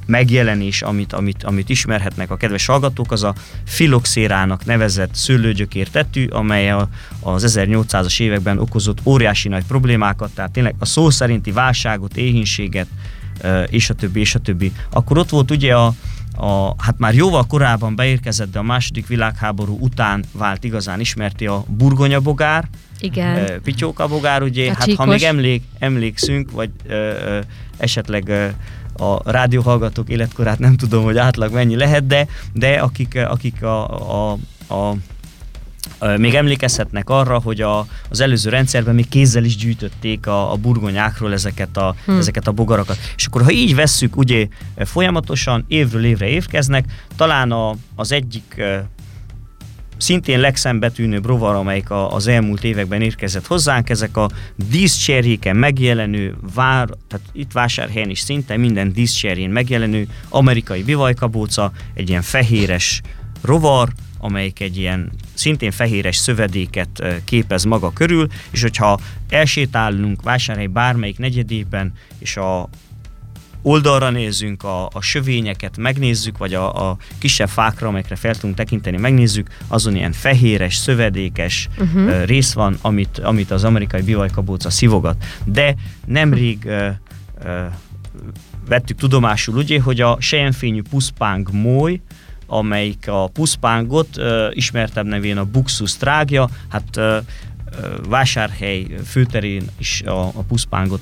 megjelenés, 0.08 0.82
amit, 0.82 1.14
amit, 1.14 1.44
amit 1.44 1.70
ismerhetnek 1.70 2.32
a 2.32 2.38
kedves 2.38 2.66
hallgatók, 2.66 3.12
az 3.12 3.24
a 3.24 3.34
filoxérának 3.66 4.66
nevezett 4.66 5.16
szőlőgyökértetű, 5.16 6.28
amely 6.28 6.72
a, 6.72 6.90
az 7.20 7.58
1800-as 7.58 8.22
években 8.22 8.60
okozott 8.60 9.00
óriási 9.04 9.48
nagy 9.48 9.66
problémákat, 9.66 10.32
tehát 10.34 10.52
tényleg 10.52 10.76
a 10.80 10.86
szó 10.86 11.10
szerinti 11.10 11.52
válságot, 11.52 12.18
éhínséget, 12.18 12.88
és 13.70 13.90
a 13.90 13.94
többi, 13.94 14.20
és 14.20 14.36
a 14.36 14.40
többi. 14.40 14.72
Akkor 14.92 15.18
ott 15.18 15.30
volt 15.30 15.52
ugye 15.52 15.76
a, 15.76 15.94
a, 16.36 16.84
hát 16.84 16.98
már 16.98 17.14
jóval 17.14 17.44
korábban 17.44 17.96
beérkezett, 17.96 18.52
de 18.52 18.60
a 18.60 18.64
második 18.64 19.08
világháború 19.08 19.78
után 19.80 20.24
vált 20.32 20.64
igazán 20.64 21.00
ismerti 21.00 21.48
a 21.48 21.64
burgonyabogár, 21.68 22.68
igen. 23.00 23.62
Pityókabogár, 23.64 24.44
ugye, 24.44 24.70
a 24.70 24.74
hát 24.74 24.84
csíkos. 24.84 25.06
ha 25.06 25.12
még 25.12 25.24
emlék, 25.24 25.64
emlékszünk, 25.80 26.52
vagy 26.52 26.70
ö, 26.88 26.94
ö, 26.94 27.40
esetleg 27.78 28.30
ö, 28.30 28.48
a 28.98 29.32
rádióhallgatók 29.32 30.10
életkorát 30.10 30.60
nem 30.60 30.76
tudom, 30.76 31.04
hogy 31.04 31.18
átlag 31.18 31.54
mennyi 31.54 31.76
lehet, 31.76 32.08
de, 32.08 32.28
de 32.54 32.74
akik, 32.74 33.16
akik 33.16 33.64
a, 33.64 34.32
a, 34.32 34.38
a 34.74 34.96
még 36.18 36.34
emlékezhetnek 36.34 37.10
arra, 37.10 37.40
hogy 37.40 37.62
a, 37.62 37.88
az 38.10 38.22
előző 38.22 38.50
rendszerben 38.50 38.96
még 38.96 39.10
kézzel 39.10 39.44
is 39.44 39.56
gyűjtötték 39.56 40.28
a, 40.28 40.52
a 40.52 40.56
burgonyákról 40.56 41.34
ezeket 41.34 41.78
a, 41.78 41.96
hmm. 42.06 42.18
ezeket 42.18 42.48
a 42.48 42.52
bogarakat. 42.52 42.98
És 43.16 43.26
akkor 43.26 43.44
ha 43.44 43.52
így 43.52 43.76
vesszük, 43.76 44.18
ugye 44.18 44.48
folyamatosan 44.78 45.66
évről 45.68 46.06
évre 46.06 46.28
évkeznek, 46.28 46.86
talán 47.16 47.52
a, 47.52 47.76
az 47.96 48.12
egyik 48.12 48.62
szintén 49.98 50.40
legszembetűnőbb 50.40 51.26
rovar, 51.26 51.56
amelyik 51.56 51.90
a, 51.90 52.14
az 52.14 52.28
elmúlt 52.28 52.64
években 52.64 53.02
érkezett 53.02 53.46
hozzánk, 53.46 53.90
ezek 53.90 54.18
a 54.18 54.30
díszcserjéken 54.70 55.56
megjelenő, 55.56 56.36
vár, 56.54 56.90
tehát 57.08 57.26
itt 57.32 57.52
vásárhelyen 57.52 58.10
is 58.10 58.20
szinte 58.20 58.58
minden 58.58 58.94
díszcserjén 58.94 59.50
megjelenő 59.50 60.08
amerikai 60.30 60.84
bivajkabóca, 60.84 61.72
egy 61.94 62.10
ilyen 62.10 62.22
fehéres 62.22 63.02
rovar, 63.42 63.90
amelyik 64.18 64.60
egy 64.60 64.78
ilyen 64.78 65.12
szintén 65.34 65.72
fehéres 65.72 66.16
szövedéket 66.16 67.04
képez 67.24 67.64
maga 67.64 67.94
körül, 67.94 68.28
és 68.52 68.62
hogyha 68.62 69.00
elsétálunk 69.30 70.22
vásárhely 70.22 70.68
bármelyik 70.68 71.18
negyedében, 71.18 71.94
és 72.20 72.38
a 72.38 72.70
oldalra 73.62 74.10
nézzünk, 74.10 74.64
a, 74.64 74.86
a 74.86 75.02
sövényeket 75.02 75.78
megnézzük, 75.78 76.38
vagy 76.38 76.54
a, 76.54 76.90
a 76.90 76.98
kisebb 77.18 77.50
fákra, 77.50 77.88
amelyekre 77.88 78.16
fel 78.16 78.36
tudunk 78.36 78.56
tekinteni, 78.56 78.98
megnézzük, 78.98 79.50
azon 79.68 79.96
ilyen 79.96 80.12
fehéres, 80.12 80.76
szövedékes 80.76 81.68
uh-huh. 81.78 82.24
rész 82.26 82.54
van, 82.54 82.78
amit, 82.82 83.20
amit 83.20 83.52
az 83.52 83.64
amerikai 83.64 84.02
bivajkabóca 84.02 84.70
szivogat. 84.70 85.24
De 85.46 85.76
nemrég 86.06 86.60
uh, 86.66 86.88
uh, 87.44 87.74
vettük 88.68 88.98
tudomásul, 88.98 89.56
ugye, 89.56 89.82
hogy 89.82 90.02
a 90.02 90.18
sejemfényű 90.20 90.82
puszpáng 90.90 91.50
moly, 91.52 92.02
amelyik 92.48 93.08
a 93.08 93.28
puszpángot 93.28 94.10
ismertebb 94.52 95.06
nevén 95.06 95.38
a 95.38 95.46
Buxus 95.46 95.98
trágja, 95.98 96.50
hát 96.70 96.98
uh, 96.98 97.18
vásárhely 98.10 98.88
főterén 99.06 99.70
is 99.78 100.02
a, 100.02 100.28
a 100.28 100.44
puszpángot 100.48 101.02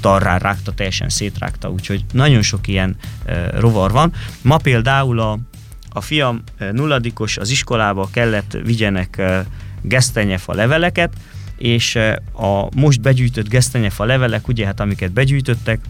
tarrá 0.00 0.38
rágta, 0.38 0.72
teljesen 0.72 1.08
szétrágta, 1.08 1.70
úgyhogy 1.70 2.04
nagyon 2.12 2.42
sok 2.42 2.68
ilyen 2.68 2.96
rovar 3.54 3.90
van. 3.90 4.12
Ma 4.42 4.56
például 4.56 5.20
a, 5.20 5.38
a 5.90 6.00
fiam 6.00 6.42
nulladikos 6.72 7.36
az 7.36 7.50
iskolába 7.50 8.08
kellett 8.12 8.58
vigyenek 8.64 9.22
gesztenyefa 9.82 10.54
leveleket, 10.54 11.12
és 11.56 11.96
a 12.32 12.68
most 12.76 13.00
begyűjtött 13.00 13.48
gesztenyefa 13.48 14.04
levelek, 14.04 14.48
ugye 14.48 14.66
hát 14.66 14.80
amiket 14.80 15.12
begyűjtöttek, 15.12 15.80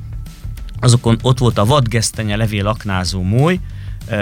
azokon 0.81 1.19
ott 1.23 1.39
volt 1.39 1.59
a 1.59 1.65
vadgesztenye 1.65 2.37
levél 2.37 2.67
aknázó 2.67 3.23
moly, 3.23 3.59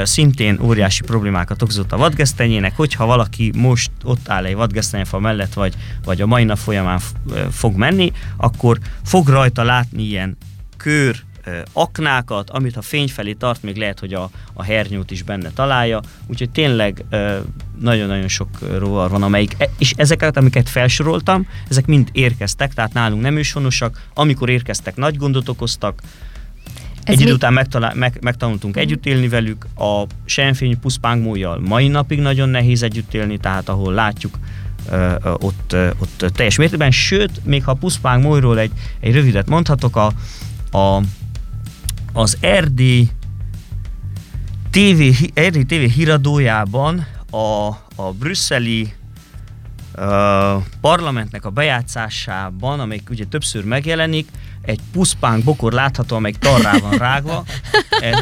szintén 0.02 0.58
óriási 0.62 1.02
problémákat 1.02 1.62
okozott 1.62 1.92
a 1.92 1.96
vadgesztenyének, 1.96 2.76
hogyha 2.76 3.06
valaki 3.06 3.52
most 3.56 3.90
ott 4.04 4.28
áll 4.28 4.44
egy 4.44 4.54
vadgesztenyefa 4.54 5.18
mellett, 5.18 5.52
vagy, 5.52 5.74
vagy 6.04 6.20
a 6.20 6.26
mai 6.26 6.44
nap 6.44 6.58
folyamán 6.58 7.00
fog 7.50 7.76
menni, 7.76 8.12
akkor 8.36 8.78
fog 9.04 9.28
rajta 9.28 9.62
látni 9.62 10.02
ilyen 10.02 10.36
kör 10.76 11.26
aknákat, 11.72 12.50
amit 12.50 12.74
ha 12.74 12.82
fény 12.82 13.08
felé 13.08 13.32
tart, 13.32 13.62
még 13.62 13.76
lehet, 13.76 14.00
hogy 14.00 14.14
a, 14.14 14.30
a 14.52 14.62
hernyót 14.62 15.10
is 15.10 15.22
benne 15.22 15.50
találja, 15.50 16.00
úgyhogy 16.26 16.50
tényleg 16.50 17.04
nagyon-nagyon 17.80 18.28
sok 18.28 18.48
rovar 18.78 19.10
van, 19.10 19.22
amelyik, 19.22 19.54
e, 19.58 19.70
és 19.78 19.92
ezeket, 19.96 20.36
amiket 20.36 20.68
felsoroltam, 20.68 21.46
ezek 21.68 21.86
mind 21.86 22.08
érkeztek, 22.12 22.74
tehát 22.74 22.92
nálunk 22.92 23.22
nem 23.22 23.36
őshonosak, 23.36 24.08
amikor 24.14 24.48
érkeztek, 24.48 24.96
nagy 24.96 25.16
gondot 25.16 25.48
okoztak, 25.48 26.02
ez 27.08 27.14
egy 27.14 27.20
idő 27.20 27.32
után 27.32 27.52
megtalál, 27.52 27.94
meg, 27.94 28.18
megtanultunk 28.20 28.76
mm. 28.76 28.80
együtt 28.80 29.06
élni 29.06 29.28
velük, 29.28 29.66
a 29.76 30.02
sejemfényű 30.24 30.76
puszpángmójjal 30.76 31.60
mai 31.60 31.88
napig 31.88 32.20
nagyon 32.20 32.48
nehéz 32.48 32.82
együtt 32.82 33.14
élni, 33.14 33.38
tehát 33.38 33.68
ahol 33.68 33.92
látjuk, 33.92 34.38
ott, 35.22 35.76
ott 35.98 36.24
teljes 36.32 36.56
mértékben, 36.56 36.90
sőt, 36.90 37.44
még 37.44 37.64
ha 37.64 37.70
a 37.70 37.74
puszpángmójról 37.74 38.58
egy, 38.58 38.72
egy 39.00 39.14
rövidet 39.14 39.48
mondhatok, 39.48 39.96
a, 39.96 40.12
a, 40.78 41.02
az 42.12 42.36
Erdi 42.40 43.10
TV, 44.70 45.02
Erdi 45.34 45.64
TV 45.64 45.94
híradójában 45.94 47.06
a, 47.30 47.66
a 47.96 48.12
brüsszeli 48.18 48.92
uh, 49.96 50.62
parlamentnek 50.80 51.44
a 51.44 51.50
bejátszásában, 51.50 52.80
amelyik 52.80 53.10
ugye 53.10 53.24
többször 53.24 53.64
megjelenik, 53.64 54.28
egy 54.68 54.80
puszpánk 54.92 55.44
bokor 55.44 55.72
látható, 55.72 56.16
amelyik 56.16 56.38
tarrá 56.38 56.78
van 56.78 56.98
rágva. 56.98 57.44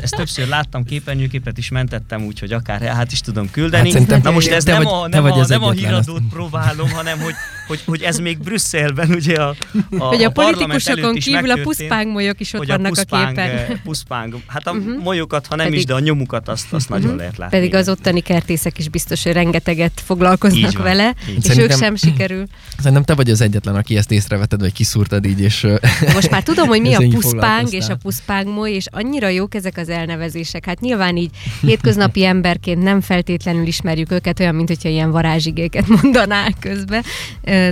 Ezt 0.02 0.16
többször 0.16 0.48
láttam, 0.48 0.84
képernyőképet 0.84 1.58
is 1.58 1.68
mentettem, 1.68 2.24
úgyhogy 2.24 2.52
akár 2.52 2.80
hát 2.80 3.12
is 3.12 3.20
tudom 3.20 3.50
küldeni. 3.50 3.92
Hát 3.92 4.22
Na 4.22 4.30
most 4.30 4.48
ez 4.48 4.64
nem, 4.64 4.82
vagy, 4.82 4.86
a, 4.86 5.08
nem, 5.08 5.24
a, 5.24 5.46
nem 5.46 5.62
a 5.62 5.70
híradót 5.70 6.22
próbálom, 6.30 6.90
hanem 6.90 7.18
hogy, 7.18 7.34
hogy, 7.66 7.80
hogy 7.86 8.02
ez 8.02 8.18
még 8.18 8.38
Brüsszelben 8.38 9.10
ugye 9.10 9.34
a, 9.36 9.54
a 9.98 10.04
Hogy 10.04 10.22
a, 10.22 10.26
a 10.26 10.30
politikusokon 10.30 11.14
kívül 11.14 11.50
a 11.50 11.58
puszpángmolyok 11.62 12.40
is 12.40 12.52
ott 12.52 12.66
vannak 12.66 12.86
a, 12.86 12.88
puszpáng, 12.88 13.24
a 13.24 13.28
képen. 13.28 13.56
Eh, 13.56 13.68
puszpáng, 13.84 14.34
hát 14.46 14.66
a 14.66 14.70
uh-huh. 14.70 15.02
molyokat, 15.02 15.46
ha 15.46 15.56
nem 15.56 15.64
Pedig, 15.64 15.80
is, 15.80 15.86
de 15.86 15.94
a 15.94 15.98
nyomukat 15.98 16.48
azt, 16.48 16.72
azt 16.72 16.84
uh-huh. 16.84 17.00
nagyon 17.00 17.16
lehet 17.16 17.36
látni. 17.36 17.58
Pedig 17.58 17.74
az 17.74 17.88
ottani 17.88 18.20
kertészek 18.20 18.78
is 18.78 18.88
biztos, 18.88 19.22
hogy 19.22 19.32
rengeteget 19.32 20.02
foglalkoznak 20.04 20.72
van, 20.72 20.82
vele, 20.82 21.14
és 21.26 21.42
Szerintem, 21.42 21.70
ők 21.70 21.78
sem 21.78 21.96
sikerül. 21.96 22.44
Szerintem 22.78 23.02
te 23.02 23.14
vagy 23.14 23.30
az 23.30 23.40
egyetlen, 23.40 23.74
aki 23.74 23.96
ezt 23.96 24.10
észreveted, 24.10 24.60
vagy 24.60 24.72
kiszúrtad 24.72 25.24
így, 25.24 25.40
és... 25.40 25.66
Most 26.14 26.30
már 26.30 26.42
tudom, 26.42 26.68
hogy 26.68 26.80
mi 26.80 26.94
a 26.94 27.08
puszpáng 27.10 27.72
és 27.72 27.88
a 27.88 27.96
puszpángmoly, 27.96 28.70
és 28.70 28.86
annyira 28.90 29.28
jók 29.28 29.54
ezek 29.54 29.76
az 29.76 29.88
elnevezések. 29.88 30.64
Hát 30.64 30.80
nyilván 30.80 31.16
így 31.16 31.30
hétköznapi 31.60 32.24
emberként 32.24 32.82
nem 32.82 33.00
feltétlenül 33.00 33.66
ismerjük 33.66 34.12
őket, 34.12 34.40
olyan, 34.40 34.54
mint 34.54 34.68
hogyha 34.68 34.88
ilyen 34.88 35.10
varázsigéket 35.10 35.86
mondanák 36.02 36.54
közben. 36.60 37.02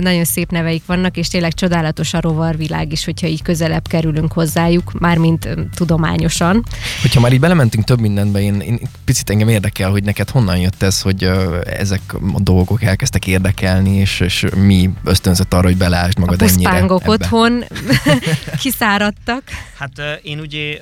Nagyon 0.01 0.23
szép 0.23 0.51
neveik 0.51 0.85
vannak, 0.85 1.17
és 1.17 1.27
tényleg 1.27 1.53
csodálatos 1.53 2.13
a 2.13 2.21
rovarvilág 2.21 2.91
is, 2.91 3.05
hogyha 3.05 3.27
így 3.27 3.41
közelebb 3.41 3.87
kerülünk 3.87 4.33
hozzájuk, 4.33 4.91
mármint 4.99 5.49
tudományosan. 5.75 6.63
Hogyha 7.01 7.19
már 7.19 7.33
így 7.33 7.39
belementünk 7.39 7.85
több 7.85 7.99
mindenbe, 7.99 8.41
én, 8.41 8.59
én 8.59 8.79
picit 9.05 9.29
engem 9.29 9.47
érdekel, 9.47 9.89
hogy 9.89 10.03
neked 10.03 10.29
honnan 10.29 10.57
jött 10.57 10.83
ez, 10.83 11.01
hogy 11.01 11.23
ezek 11.65 12.01
a 12.33 12.39
dolgok 12.39 12.83
elkezdtek 12.83 13.27
érdekelni, 13.27 13.95
és, 13.95 14.19
és 14.19 14.45
mi 14.55 14.89
ösztönzött 15.03 15.53
arra, 15.53 15.67
hogy 15.67 15.77
beleásd 15.77 16.17
magad 16.17 16.41
a 16.41 16.45
ennyire 16.45 16.77
ebbe. 16.77 16.99
otthon 17.05 17.63
kiszáradtak. 18.61 19.43
Hát 19.77 20.19
én 20.21 20.39
ugye 20.39 20.79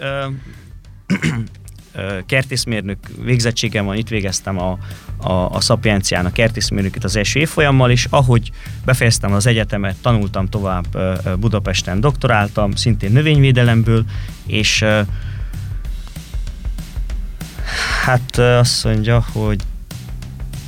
kertészmérnök 2.26 2.98
végzettségem 3.24 3.86
van, 3.86 3.96
itt 3.96 4.08
végeztem 4.08 4.60
a, 4.60 4.78
a, 5.18 5.32
a 5.32 5.62
Szapiencián 5.62 6.26
a 6.26 6.32
kertészmérnökét 6.32 7.04
az 7.04 7.16
első 7.16 7.40
évfolyammal, 7.40 7.92
és 7.92 8.08
ahogy 8.10 8.52
befejeztem 8.86 9.34
az 9.34 9.46
egyetemet, 9.46 9.96
tanultam 10.02 10.48
tovább 10.48 10.86
Budapesten, 11.40 12.00
doktoráltam, 12.00 12.72
szintén 12.72 13.12
növényvédelemből, 13.12 14.04
és 14.46 14.86
hát 18.04 18.38
azt 18.38 18.84
mondja, 18.84 19.26
hogy 19.32 19.62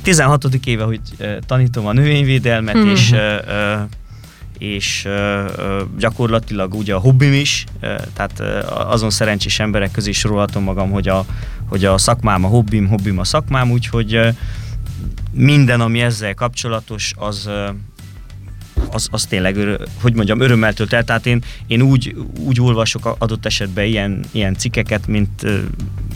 16. 0.02 0.44
éve, 0.64 0.84
hogy 0.84 1.00
tanítom 1.46 1.86
a 1.86 1.92
növényvédelmet, 1.92 2.74
hmm. 2.74 2.90
és 2.90 3.14
és 4.58 5.08
gyakorlatilag 5.98 6.74
ugye 6.74 6.94
a 6.94 6.98
hobbim 6.98 7.32
is, 7.32 7.64
tehát 8.14 8.40
azon 8.68 9.10
szerencsés 9.10 9.60
emberek 9.60 9.90
közé 9.90 10.12
sorolhatom 10.12 10.62
magam, 10.62 10.90
hogy 10.90 11.08
a, 11.08 11.24
hogy 11.68 11.84
a 11.84 11.98
szakmám 11.98 12.44
a 12.44 12.48
hobbim, 12.48 12.88
hobbim 12.88 13.18
a 13.18 13.24
szakmám, 13.24 13.70
úgyhogy 13.70 14.20
minden, 15.32 15.80
ami 15.80 16.00
ezzel 16.00 16.34
kapcsolatos, 16.34 17.12
az 17.16 17.50
az, 18.90 19.08
az 19.10 19.24
tényleg, 19.24 19.56
hogy 20.00 20.14
mondjam, 20.14 20.40
örömmel 20.40 20.72
tölt 20.72 20.92
el. 20.92 21.04
Tehát 21.04 21.26
én, 21.26 21.42
én 21.66 21.82
úgy, 21.82 22.16
úgy 22.38 22.60
olvasok 22.60 23.16
adott 23.18 23.46
esetben 23.46 23.84
ilyen, 23.84 24.24
ilyen 24.30 24.54
cikkeket, 24.54 25.06
mint, 25.06 25.46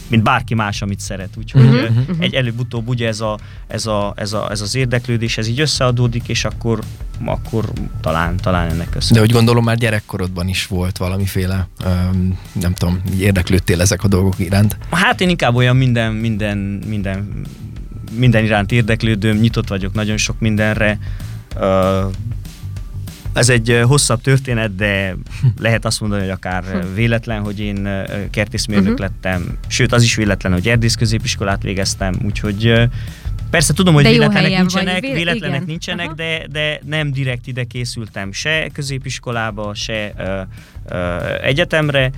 mint 0.09 0.23
bárki 0.23 0.55
más, 0.55 0.83
amit 0.83 1.01
szeret. 1.01 1.29
Úgyhogy 1.37 1.65
uh-huh, 1.65 1.99
uh-huh. 1.99 2.17
egy 2.19 2.35
előbb-utóbb 2.35 2.89
ugye 2.89 3.07
ez, 3.07 3.21
a, 3.21 3.39
ez, 3.67 3.87
a, 3.87 4.13
ez, 4.17 4.33
a, 4.33 4.51
ez 4.51 4.61
az 4.61 4.75
érdeklődés, 4.75 5.39
ez 5.39 5.49
így 5.49 5.61
összeadódik, 5.61 6.29
és 6.29 6.45
akkor, 6.45 6.81
akkor 7.25 7.65
talán, 8.01 8.37
talán 8.37 8.69
ennek 8.69 8.91
köszönhető. 8.91 9.15
De 9.15 9.21
úgy 9.21 9.33
gondolom 9.33 9.65
már 9.65 9.77
gyerekkorodban 9.77 10.49
is 10.49 10.67
volt 10.67 10.99
valamiféle, 10.99 11.69
um, 11.85 12.39
nem 12.53 12.75
tudom, 12.75 13.03
érdeklődtél 13.19 13.81
ezek 13.81 14.05
a 14.05 14.09
dolgok 14.09 14.39
iránt? 14.39 14.77
Hát 14.91 15.21
én 15.21 15.29
inkább 15.29 15.55
olyan 15.55 15.77
minden, 15.77 16.13
minden, 16.13 16.59
minden, 16.87 17.45
minden 18.13 18.45
iránt 18.45 18.73
érdeklődőm, 18.73 19.37
nyitott 19.37 19.69
vagyok 19.69 19.93
nagyon 19.93 20.17
sok 20.17 20.41
mindenre. 20.41 20.99
Ez 23.33 23.49
egy 23.49 23.81
hosszabb 23.83 24.21
történet, 24.21 24.75
de 24.75 25.17
lehet 25.59 25.85
azt 25.85 26.01
mondani, 26.01 26.21
hogy 26.23 26.31
akár 26.31 26.65
véletlen, 26.95 27.43
hogy 27.43 27.61
én 27.61 27.89
kertészmérnök 28.31 28.93
uh-huh. 28.93 29.01
lettem, 29.01 29.59
sőt 29.67 29.93
az 29.93 30.03
is 30.03 30.15
véletlen, 30.15 30.53
hogy 30.53 30.69
erdész 30.69 30.95
középiskolát 30.95 31.63
végeztem, 31.63 32.15
úgyhogy 32.25 32.89
Persze 33.51 33.73
tudom, 33.73 33.95
hogy 33.95 34.07
véletlenek 34.07 34.59
nincsenek, 34.59 35.01
vagy, 35.01 35.13
véletlenek 35.13 35.57
igen. 35.57 35.63
nincsenek, 35.67 36.07
Aha. 36.07 36.15
de, 36.15 36.47
de 36.51 36.81
nem 36.87 37.13
direkt 37.13 37.47
ide 37.47 37.65
készültem 37.65 38.33
se 38.33 38.69
középiskolába, 38.73 39.75
se 39.75 40.13
ö, 40.19 40.41
ö, 40.95 41.17
egyetemre. 41.43 42.11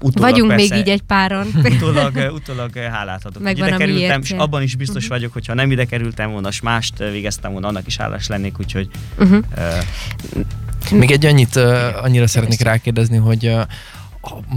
Utólag 0.00 0.30
Vagyunk 0.30 0.50
persze, 0.50 0.74
még 0.74 0.86
így 0.86 0.92
egy 0.92 1.02
páron. 1.02 1.46
Utólag, 1.76 2.32
utólag 2.34 2.76
hálát 2.76 3.24
adok. 3.24 3.42
Megvan 3.42 3.68
ide 3.68 3.76
kerültem, 3.76 4.20
és 4.20 4.30
abban 4.30 4.62
is 4.62 4.76
biztos 4.76 5.02
uh-huh. 5.02 5.18
vagyok, 5.18 5.32
hogyha 5.32 5.54
nem 5.54 5.70
ide 5.70 5.84
kerültem 5.84 6.30
volna, 6.30 6.48
és 6.48 6.60
mást 6.60 6.98
végeztem 6.98 7.52
volna, 7.52 7.68
annak 7.68 7.86
is 7.86 7.96
hálás 7.96 8.26
lennék, 8.26 8.58
úgyhogy... 8.58 8.88
Uh-huh. 9.18 9.42
Uh, 9.56 10.98
még 10.98 11.10
egy 11.10 11.26
annyit, 11.26 11.56
uh, 11.56 12.04
annyira 12.04 12.26
szeretnék 12.26 12.60
rákérdezni, 12.60 13.16
hogy 13.16 13.46
uh, 13.46 13.60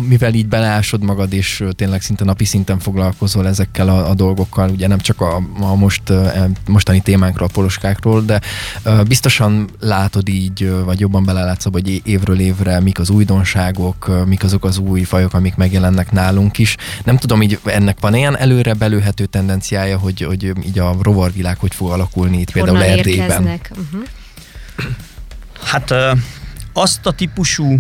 mivel 0.08 0.34
így 0.34 0.48
beleásod 0.48 1.04
magad, 1.04 1.34
és 1.34 1.64
tényleg 1.76 2.02
szinte 2.02 2.24
napi 2.24 2.46
szinten 2.46 2.80
foglalkozol 2.80 3.48
ezekkel 3.48 3.90
a, 3.90 4.10
a 4.10 4.14
dolgokkal, 4.14 4.70
ugye 4.70 4.88
nem 4.88 5.00
csak 5.00 5.22
a, 5.22 5.36
a 5.60 5.76
most, 5.76 6.04
mostani 6.68 7.00
témánkról, 7.00 7.48
a 7.48 7.52
poloskákról, 7.54 8.22
de 8.22 8.42
biztosan 9.08 9.70
látod 9.80 10.30
így, 10.30 10.72
vagy 10.86 11.00
jobban 11.00 11.26
belelátsz 11.26 11.64
hogy 11.72 12.02
évről 12.04 12.40
évre 12.40 12.80
mik 12.80 13.00
az 13.00 13.10
újdonságok, 13.10 14.26
mik 14.26 14.44
azok 14.44 14.66
az 14.66 14.78
új 14.78 15.04
fajok, 15.04 15.34
amik 15.34 15.56
megjelennek 15.56 16.12
nálunk 16.12 16.58
is. 16.58 16.76
Nem 17.04 17.18
tudom, 17.18 17.42
így 17.42 17.60
ennek 17.64 17.98
van 18.00 18.16
ilyen 18.16 18.38
előre 18.38 18.74
belőhető 18.74 19.26
tendenciája, 19.26 19.98
hogy, 19.98 20.22
hogy 20.22 20.54
így 20.66 20.80
a 20.80 20.96
rovarvilág 21.02 21.58
hogy 21.60 21.76
fog 21.76 21.92
alakulni 21.92 22.40
itt 22.40 22.52
Honnan 22.52 22.74
például 22.74 22.98
Erdélyben. 22.98 23.44
Uh-huh. 23.44 24.08
Hát 25.64 25.94
azt 26.74 27.06
a 27.06 27.12
típusú 27.12 27.80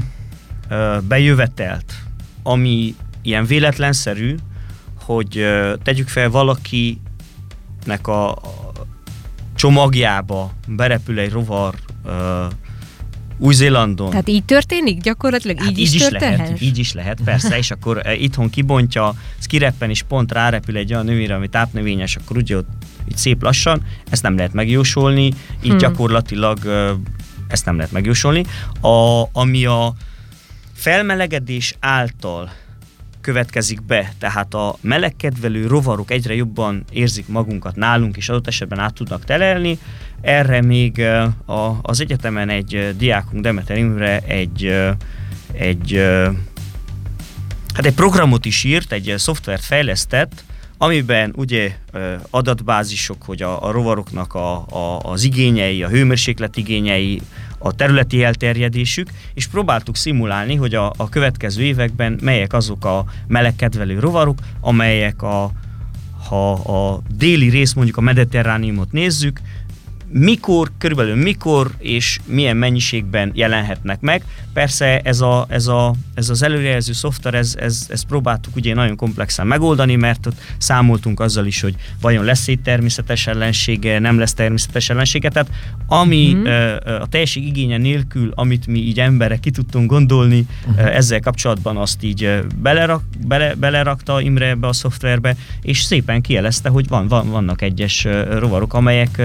bejövetelt, 1.08 1.93
ami 2.43 2.95
ilyen 3.21 3.45
véletlenszerű, 3.45 4.36
hogy 5.04 5.45
tegyük 5.84 6.08
fel 6.08 6.30
valakinek 6.30 8.08
a 8.08 8.38
csomagjába 9.56 10.51
berepül 10.67 11.19
egy 11.19 11.32
rovar 11.32 11.75
új-Zélandon. 13.38 14.10
Tehát 14.10 14.30
így 14.30 14.43
történik 14.43 15.01
gyakorlatilag? 15.01 15.60
Hát 15.60 15.69
így, 15.69 15.78
így 15.78 15.93
is, 15.93 15.93
is 15.93 16.10
lehet, 16.10 16.62
Így 16.62 16.78
is 16.78 16.93
lehet, 16.93 17.21
persze, 17.23 17.58
és 17.58 17.71
akkor 17.71 18.01
itthon 18.19 18.49
kibontja, 18.49 19.13
ez 19.39 19.45
kireppen, 19.45 19.89
és 19.89 20.04
pont 20.04 20.32
rárepül 20.32 20.78
egy 20.78 20.93
olyan 20.93 21.06
növényre, 21.06 21.36
ami 21.36 21.47
tápnövényes, 21.47 22.15
akkor 22.15 22.38
ugye 22.38 22.58
ott 22.58 22.69
így 23.10 23.17
szép 23.17 23.41
lassan, 23.41 23.82
ezt 24.10 24.23
nem 24.23 24.36
lehet 24.36 24.54
megjósolni, 24.54 25.25
így 25.25 25.34
hmm. 25.69 25.78
gyakorlatilag 25.78 26.60
ezt 27.47 27.65
nem 27.65 27.75
lehet 27.75 27.91
megjósolni. 27.91 28.45
A, 28.82 29.23
ami 29.32 29.65
a 29.65 29.93
felmelegedés 30.76 31.76
által 31.80 32.52
következik 33.22 33.84
be, 33.84 34.14
tehát 34.18 34.54
a 34.54 34.76
melegkedvelő 34.82 35.68
rovarok 35.68 36.12
egyre 36.12 36.36
jobban 36.36 36.84
érzik 36.92 37.28
magunkat 37.28 37.76
nálunk, 37.76 38.18
és 38.18 38.30
adott 38.30 38.48
esetben 38.48 38.80
át 38.80 38.94
tudnak 38.94 39.24
telelni. 39.24 39.80
Erre 40.22 40.62
még 40.62 41.00
a, 41.46 41.80
az 41.82 42.02
egyetemen 42.02 42.50
egy 42.50 42.96
diákunk, 42.98 43.44
Demeter 43.44 43.78
Imre 43.78 44.20
egy, 44.20 44.66
egy, 45.54 46.02
hát 47.74 47.86
egy 47.86 47.94
programot 47.94 48.46
is 48.46 48.64
írt, 48.64 48.92
egy 48.92 49.14
szoftvert 49.18 49.64
fejlesztett, 49.64 50.44
amiben 50.78 51.34
ugye 51.36 51.76
adatbázisok, 52.30 53.24
hogy 53.24 53.42
a, 53.42 53.64
a 53.64 53.72
rovaroknak 53.72 54.34
a, 54.34 54.56
a, 54.56 55.00
az 55.00 55.24
igényei, 55.24 55.84
a 55.84 55.90
hőmérséklet 55.90 56.58
igényei, 56.58 57.22
a 57.58 57.74
területi 57.74 58.24
elterjedésük, 58.24 59.10
és 59.34 59.48
próbáltuk 59.48 59.96
szimulálni, 59.96 60.56
hogy 60.56 60.76
a, 60.76 60.94
a 60.98 61.10
következő 61.10 61.63
években 61.63 62.20
melyek 62.22 62.54
azok 62.54 62.86
a 62.86 63.06
melegkedvelő 63.28 64.00
rovarok, 64.00 64.39
amelyek 64.62 65.22
a, 65.22 65.52
ha 66.28 66.52
a 66.52 67.02
déli 67.18 67.50
rész, 67.50 67.74
mondjuk 67.74 67.98
a 67.98 68.02
mediterrániumot 68.02 68.91
nézzük, 68.91 69.39
mikor, 70.17 70.71
körülbelül 70.78 71.15
mikor 71.15 71.71
és 71.78 72.19
milyen 72.25 72.58
mennyiségben 72.58 73.32
jelenhetnek 73.34 74.01
meg. 74.01 74.23
Persze 74.54 74.99
ez, 74.99 75.21
a, 75.21 75.45
ez, 75.49 75.67
a, 75.67 75.93
ez 76.13 76.30
az 76.30 76.43
előrejelző 76.43 76.93
szoftver, 76.93 77.34
ez, 77.34 77.56
ez, 77.60 77.88
ez 77.89 78.01
próbáltuk 78.01 78.56
ugye 78.56 78.73
nagyon 78.73 78.95
komplexen 78.95 79.47
megoldani, 79.47 79.95
mert 79.95 80.25
ott 80.25 80.41
számoltunk 80.58 81.19
azzal 81.19 81.45
is, 81.45 81.62
hogy 81.62 81.75
vajon 82.01 82.23
lesz 82.23 82.47
egy 82.47 82.60
természetes 82.60 83.28
ellensége, 83.28 83.99
nem 83.99 84.19
lesz 84.19 84.34
természetes 84.34 84.89
ellensége, 84.89 85.30
tehát 85.30 85.49
ami 85.88 86.34
uh-huh. 86.34 87.01
a 87.01 87.08
teljeség 87.08 87.47
igénye 87.47 87.78
nélkül, 87.78 88.32
amit 88.36 88.67
mi 88.67 88.80
így 88.80 88.99
emberek 88.99 89.39
ki 89.39 89.51
tudtunk 89.51 89.89
gondolni, 89.89 90.45
uh-huh. 90.67 90.95
ezzel 90.95 91.19
kapcsolatban 91.19 91.78
azt 91.78 92.04
így 92.04 92.43
belerak, 92.62 93.04
bele, 93.28 93.54
belerakta 93.54 94.21
Imre 94.21 94.47
ebbe 94.47 94.67
a 94.67 94.73
szoftverbe, 94.73 95.36
és 95.62 95.82
szépen 95.82 96.21
kielezte, 96.21 96.69
hogy 96.69 96.88
van, 96.88 97.08
van, 97.08 97.30
vannak 97.30 97.62
egyes 97.62 98.08
rovarok, 98.30 98.73
amelyek 98.73 99.21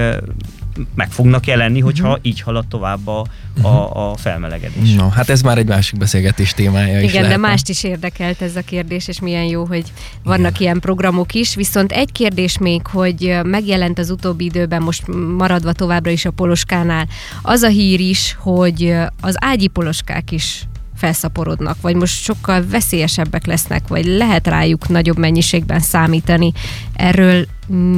meg 0.94 1.10
fognak 1.10 1.46
jelenni, 1.46 1.80
hogyha 1.80 2.08
uh-huh. 2.08 2.24
így 2.26 2.40
halad 2.40 2.66
tovább 2.66 3.06
a, 3.06 3.26
a, 3.62 4.10
a 4.10 4.16
felmelegedés. 4.16 4.94
No, 4.94 5.08
hát 5.08 5.28
ez 5.28 5.42
már 5.42 5.58
egy 5.58 5.66
másik 5.66 5.98
beszélgetés 5.98 6.52
témája 6.52 6.88
Igen, 6.88 7.04
is 7.04 7.12
Igen, 7.12 7.28
de 7.28 7.36
mást 7.36 7.68
is 7.68 7.84
érdekelt 7.84 8.42
ez 8.42 8.56
a 8.56 8.60
kérdés, 8.60 9.08
és 9.08 9.20
milyen 9.20 9.44
jó, 9.44 9.64
hogy 9.64 9.92
vannak 10.22 10.50
Igen. 10.50 10.62
ilyen 10.62 10.80
programok 10.80 11.34
is. 11.34 11.54
Viszont 11.54 11.92
egy 11.92 12.12
kérdés 12.12 12.58
még, 12.58 12.86
hogy 12.86 13.38
megjelent 13.42 13.98
az 13.98 14.10
utóbbi 14.10 14.44
időben, 14.44 14.82
most 14.82 15.02
maradva 15.36 15.72
továbbra 15.72 16.10
is 16.10 16.24
a 16.24 16.30
poloskánál, 16.30 17.06
az 17.42 17.62
a 17.62 17.68
hír 17.68 18.00
is, 18.00 18.36
hogy 18.38 18.94
az 19.20 19.34
ágyi 19.38 19.66
poloskák 19.66 20.30
is 20.30 20.64
felszaporodnak, 21.00 21.80
vagy 21.80 21.94
most 21.94 22.22
sokkal 22.22 22.66
veszélyesebbek 22.66 23.46
lesznek, 23.46 23.88
vagy 23.88 24.04
lehet 24.04 24.46
rájuk 24.46 24.88
nagyobb 24.88 25.18
mennyiségben 25.18 25.80
számítani. 25.80 26.52
Erről 26.94 27.46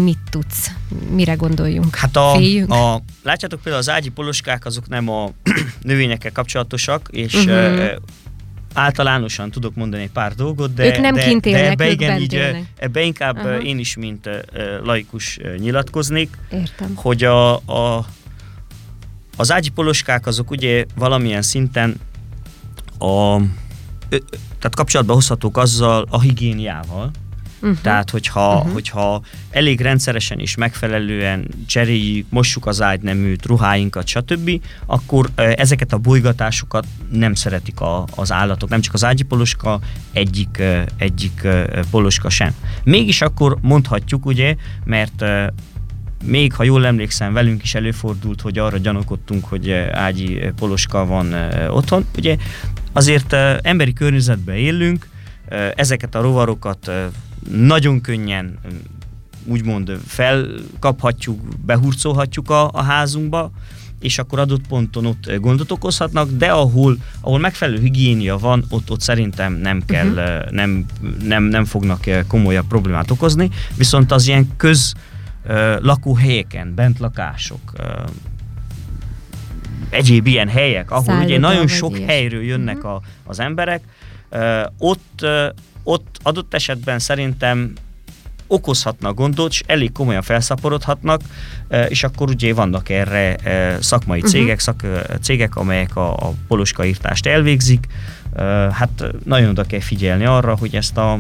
mit 0.04 0.18
tudsz? 0.30 0.70
Mire 1.10 1.34
gondoljunk? 1.34 1.96
Hát 1.96 2.16
a, 2.16 2.34
a 2.68 3.02
látjátok 3.22 3.60
például 3.60 3.82
az 3.82 3.90
ágyi 3.90 4.08
poloskák, 4.08 4.64
azok 4.64 4.88
nem 4.88 5.08
a 5.08 5.30
növényekkel 5.82 6.32
kapcsolatosak, 6.32 7.08
és 7.10 7.34
uh-huh. 7.34 7.86
általánosan 8.74 9.50
tudok 9.50 9.74
mondani 9.74 10.02
egy 10.02 10.10
pár 10.10 10.34
dolgot, 10.34 10.74
de, 10.74 10.86
ők 10.86 11.00
nem 11.00 11.14
de, 11.14 11.24
kint 11.24 11.46
élnek, 11.46 11.62
de 11.62 11.70
ebbe, 11.70 11.90
igen, 11.90 12.20
így, 12.20 12.32
élnek. 12.32 12.62
ebbe 12.76 13.02
inkább 13.02 13.36
uh-huh. 13.36 13.66
én 13.66 13.78
is, 13.78 13.96
mint 13.96 14.28
laikus 14.84 15.38
nyilatkoznék, 15.58 16.28
Értem. 16.52 16.92
hogy 16.94 17.24
a, 17.24 17.54
a, 17.54 18.06
az 19.36 19.52
ágyi 19.52 19.68
poloskák 19.68 20.26
azok 20.26 20.50
ugye 20.50 20.84
valamilyen 20.94 21.42
szinten 21.42 21.96
a, 23.02 23.40
tehát 24.58 24.74
kapcsolatba 24.74 25.12
hozhatók 25.12 25.56
azzal 25.56 26.06
a 26.10 26.20
higiéniával, 26.20 27.10
Uh-huh. 27.62 27.80
Tehát, 27.80 28.10
hogyha, 28.10 28.56
uh-huh. 28.56 28.72
hogyha 28.72 29.22
elég 29.50 29.80
rendszeresen 29.80 30.38
és 30.38 30.54
megfelelően 30.54 31.48
cseréljük, 31.66 32.26
mossuk 32.30 32.66
az 32.66 32.82
ágyneműt, 32.82 33.46
ruháinkat, 33.46 34.06
stb., 34.06 34.60
akkor 34.86 35.30
ezeket 35.34 35.92
a 35.92 35.98
bolygatásokat 35.98 36.86
nem 37.10 37.34
szeretik 37.34 37.80
a, 37.80 38.04
az 38.14 38.32
állatok, 38.32 38.68
nem 38.68 38.80
csak 38.80 38.94
az 38.94 39.04
ágyi 39.04 39.22
poloska, 39.22 39.80
egyik, 40.12 40.62
egyik 40.96 41.48
poloska 41.90 42.30
sem. 42.30 42.54
Mégis 42.84 43.20
akkor 43.20 43.58
mondhatjuk, 43.60 44.26
ugye, 44.26 44.56
mert 44.84 45.24
még 46.22 46.52
ha 46.52 46.62
jól 46.62 46.86
emlékszem, 46.86 47.32
velünk 47.32 47.62
is 47.62 47.74
előfordult, 47.74 48.40
hogy 48.40 48.58
arra 48.58 48.78
gyanakodtunk, 48.78 49.44
hogy 49.44 49.70
ágyi 49.92 50.40
poloska 50.56 51.06
van 51.06 51.34
otthon. 51.70 52.06
Ugye 52.16 52.36
azért 52.92 53.32
emberi 53.62 53.92
környezetben 53.92 54.56
élünk, 54.56 55.08
ezeket 55.74 56.14
a 56.14 56.20
rovarokat 56.20 56.90
nagyon 57.50 58.00
könnyen 58.00 58.58
úgymond 59.44 59.98
felkaphatjuk, 60.06 61.40
behurcolhatjuk 61.64 62.50
a, 62.50 62.70
a 62.72 62.82
házunkba, 62.82 63.50
és 64.00 64.18
akkor 64.18 64.38
adott 64.38 64.66
ponton 64.66 65.06
ott 65.06 65.32
gondot 65.40 65.70
okozhatnak, 65.70 66.30
de 66.30 66.50
ahol, 66.50 66.96
ahol 67.20 67.38
megfelelő 67.38 67.80
higiénia 67.80 68.38
van, 68.38 68.64
ott, 68.68 68.90
ott 68.90 69.00
szerintem 69.00 69.52
nem 69.52 69.82
kell, 69.86 70.08
uh-huh. 70.08 70.50
nem, 70.50 70.84
nem, 71.24 71.44
nem 71.44 71.64
fognak 71.64 72.04
komolyabb 72.26 72.66
problémát 72.66 73.10
okozni, 73.10 73.50
viszont 73.76 74.12
az 74.12 74.26
ilyen 74.26 74.48
köz 74.56 74.94
lakóhelyeken, 75.80 76.74
bent 76.74 76.98
lakások, 76.98 77.72
egyéb 79.90 80.26
ilyen 80.26 80.48
helyek, 80.48 80.90
ahol 80.90 81.04
Szálloda 81.04 81.24
ugye 81.26 81.38
nagyon 81.38 81.66
sok 81.66 81.90
ilyesmi. 81.90 82.12
helyről 82.12 82.42
jönnek 82.42 82.84
a, 82.84 83.00
az 83.24 83.40
emberek, 83.40 83.82
ott, 84.78 85.26
ott 85.82 86.16
adott 86.22 86.54
esetben 86.54 86.98
szerintem 86.98 87.72
okozhatnak 88.46 89.14
gondot, 89.14 89.50
és 89.50 89.62
elég 89.66 89.92
komolyan 89.92 90.22
felszaporodhatnak, 90.22 91.20
és 91.88 92.04
akkor 92.04 92.28
ugye 92.28 92.54
vannak 92.54 92.88
erre 92.88 93.36
szakmai 93.80 94.18
Mhm. 94.18 94.28
cégek, 94.28 94.58
szak, 94.58 94.82
cégek, 95.20 95.56
amelyek 95.56 95.96
a, 95.96 96.12
a 96.16 96.32
poloskaírtást 96.48 97.26
elvégzik. 97.26 97.86
Ö, 98.36 98.68
Hát 98.72 99.04
nagyon 99.24 99.48
oda 99.48 99.62
kell 99.64 99.80
figyelni 99.80 100.24
arra, 100.24 100.56
hogy 100.56 100.74
ezt 100.76 100.96
a 100.96 101.18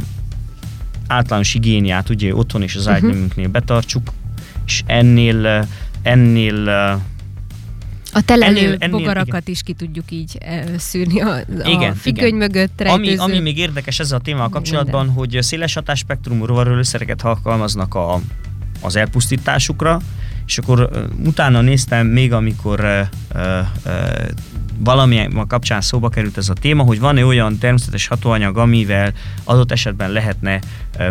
általános 1.12 1.52
higiéniát 1.52 2.08
ugye 2.08 2.34
otthon 2.34 2.62
és 2.62 2.74
az 2.76 2.84
Mhm. 2.84 2.94
ágynemünknél 2.94 3.48
betartsuk, 3.48 4.02
és 4.66 4.82
ennél, 4.86 5.36
ö, 5.44 5.60
ennél 6.02 6.54
ö, 6.66 6.92
A 8.14 8.20
telelő 8.24 8.56
Ennél- 8.58 8.76
ennél- 8.82 8.98
bogarakat 8.98 9.48
is 9.48 9.62
ki 9.62 9.72
tudjuk 9.72 10.10
így 10.10 10.36
eh, 10.40 10.64
szűrni 10.78 11.20
a, 11.20 11.34
a 11.36 11.68
Igen, 11.68 11.94
függöny 11.94 12.26
igen. 12.26 12.38
mögött 12.38 12.80
Ami, 12.80 12.88
rejtőző. 13.06 13.18
ami 13.18 13.38
még 13.38 13.58
érdekes 13.58 13.98
ezzel 14.00 14.18
a 14.18 14.20
témával 14.20 14.48
kapcsolatban, 14.48 15.08
hogy 15.08 15.38
széles 15.40 15.74
hatásspektrumú 15.74 16.44
rovarölőszereket 16.44 17.22
alkalmaznak 17.22 17.94
a, 17.94 18.20
az 18.80 18.96
elpusztításukra, 18.96 20.00
és 20.46 20.58
akkor 20.58 20.88
ö, 20.92 21.04
utána 21.26 21.60
néztem 21.60 22.06
még, 22.06 22.32
amikor 22.32 22.80
ö, 22.80 23.00
ö, 23.34 23.58
valamilyen 24.84 25.44
kapcsán 25.48 25.80
szóba 25.80 26.08
került 26.08 26.36
ez 26.36 26.48
a 26.48 26.54
téma, 26.54 26.82
hogy 26.82 27.00
van-e 27.00 27.24
olyan 27.24 27.58
természetes 27.58 28.06
hatóanyag, 28.06 28.56
amivel 28.56 29.12
adott 29.44 29.72
esetben 29.72 30.10
lehetne 30.10 30.60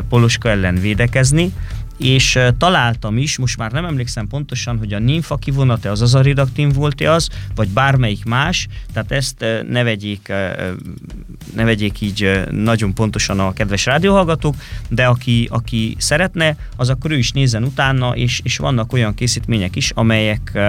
poloska 0.09 0.49
ellen 0.49 0.75
védekezni, 0.75 1.53
és 1.97 2.39
találtam 2.57 3.17
is, 3.17 3.37
most 3.37 3.57
már 3.57 3.71
nem 3.71 3.85
emlékszem 3.85 4.27
pontosan, 4.27 4.77
hogy 4.77 4.93
a 4.93 4.99
nimfa 4.99 5.35
kivonata 5.35 5.89
az 5.89 6.01
azaridaktin 6.01 6.69
volt-e 6.69 7.11
az, 7.11 7.29
vagy 7.55 7.69
bármelyik 7.69 8.25
más, 8.25 8.67
tehát 8.93 9.11
ezt 9.11 9.45
ne 9.69 9.83
vegyék, 9.83 10.33
ne 11.55 11.63
vegyék 11.63 12.01
így 12.01 12.41
nagyon 12.51 12.93
pontosan 12.93 13.39
a 13.39 13.53
kedves 13.53 13.85
rádióhallgatók, 13.85 14.55
de 14.89 15.05
aki, 15.05 15.47
aki 15.51 15.95
szeretne, 15.99 16.55
az 16.75 16.89
akkor 16.89 17.11
ő 17.11 17.17
is 17.17 17.31
nézzen 17.31 17.63
utána, 17.63 18.15
és, 18.15 18.41
és 18.43 18.57
vannak 18.57 18.93
olyan 18.93 19.13
készítmények 19.13 19.75
is, 19.75 19.91
amelyek 19.95 20.59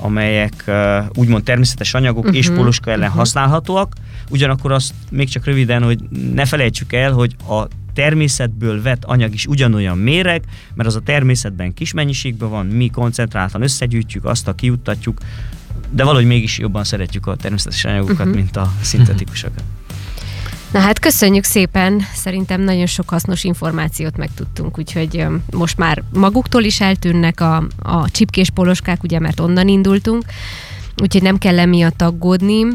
amelyek 0.00 0.70
úgymond 1.14 1.44
természetes 1.44 1.94
anyagok 1.94 2.24
uh-huh, 2.24 2.36
és 2.36 2.48
Mhm, 2.48 2.56
poloska 2.56 2.90
ellen 2.90 3.02
uh-huh. 3.02 3.18
használhatóak. 3.18 3.94
Ugyanakkor 4.28 4.72
azt 4.72 4.94
még 5.10 5.28
csak 5.28 5.44
röviden, 5.44 5.82
hogy 5.82 5.98
ne 6.34 6.44
felejtsük 6.44 6.92
el, 6.92 7.12
hogy 7.12 7.36
a 7.48 7.66
természetből 7.94 8.82
vett 8.82 9.04
anyag 9.04 9.34
is 9.34 9.46
ugyanolyan 9.46 9.98
méreg, 9.98 10.44
mert 10.74 10.88
az 10.88 10.96
a 10.96 11.00
természetben 11.00 11.74
kis 11.74 11.92
mennyiségben 11.92 12.50
van, 12.50 12.66
mi 12.66 12.88
koncentráltan 12.88 13.62
összegyűjtjük, 13.62 14.24
azt 14.24 14.48
a 14.48 14.54
kiuttatjuk, 14.54 15.18
de 15.90 16.04
valahogy 16.04 16.26
mégis 16.26 16.58
jobban 16.58 16.84
szeretjük 16.84 17.26
a 17.26 17.36
természetes 17.36 17.84
anyagokat, 17.84 18.18
uh-huh. 18.18 18.34
mint 18.34 18.56
a 18.56 18.72
szintetikusokat. 18.80 19.62
Na 20.72 20.78
hát 20.78 20.98
köszönjük 20.98 21.44
szépen, 21.44 22.02
szerintem 22.14 22.60
nagyon 22.60 22.86
sok 22.86 23.08
hasznos 23.08 23.44
információt 23.44 24.16
megtudtunk, 24.16 24.78
úgyhogy 24.78 25.26
most 25.52 25.78
már 25.78 26.02
maguktól 26.12 26.62
is 26.62 26.80
eltűnnek 26.80 27.40
a, 27.40 27.56
a 27.82 28.10
csipkés 28.10 28.50
poloskák, 28.50 29.02
ugye, 29.02 29.18
mert 29.18 29.40
onnan 29.40 29.68
indultunk, 29.68 30.24
úgyhogy 31.00 31.22
nem 31.22 31.38
kell 31.38 31.58
emiatt 31.58 32.02
aggódni, 32.02 32.66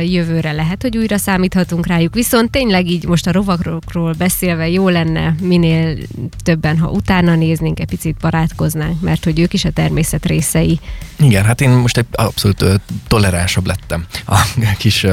jövőre 0.00 0.52
lehet, 0.52 0.82
hogy 0.82 0.96
újra 0.96 1.18
számíthatunk 1.18 1.86
rájuk, 1.86 2.14
viszont 2.14 2.50
tényleg 2.50 2.90
így 2.90 3.06
most 3.06 3.26
a 3.26 3.32
rovakról 3.32 4.12
beszélve 4.18 4.68
jó 4.68 4.88
lenne 4.88 5.34
minél 5.40 5.96
többen, 6.42 6.78
ha 6.78 6.90
utána 6.90 7.34
néznénk, 7.34 7.80
egy 7.80 7.88
picit 7.88 8.16
barátkoznánk, 8.20 9.00
mert 9.00 9.24
hogy 9.24 9.40
ők 9.40 9.52
is 9.52 9.64
a 9.64 9.70
természet 9.70 10.26
részei. 10.26 10.80
Igen, 11.18 11.44
hát 11.44 11.60
én 11.60 11.70
most 11.70 11.96
egy 11.96 12.06
abszolút 12.12 12.64
toleránsabb 13.08 13.66
lettem 13.66 14.04
a 14.26 14.40
kis 14.78 15.06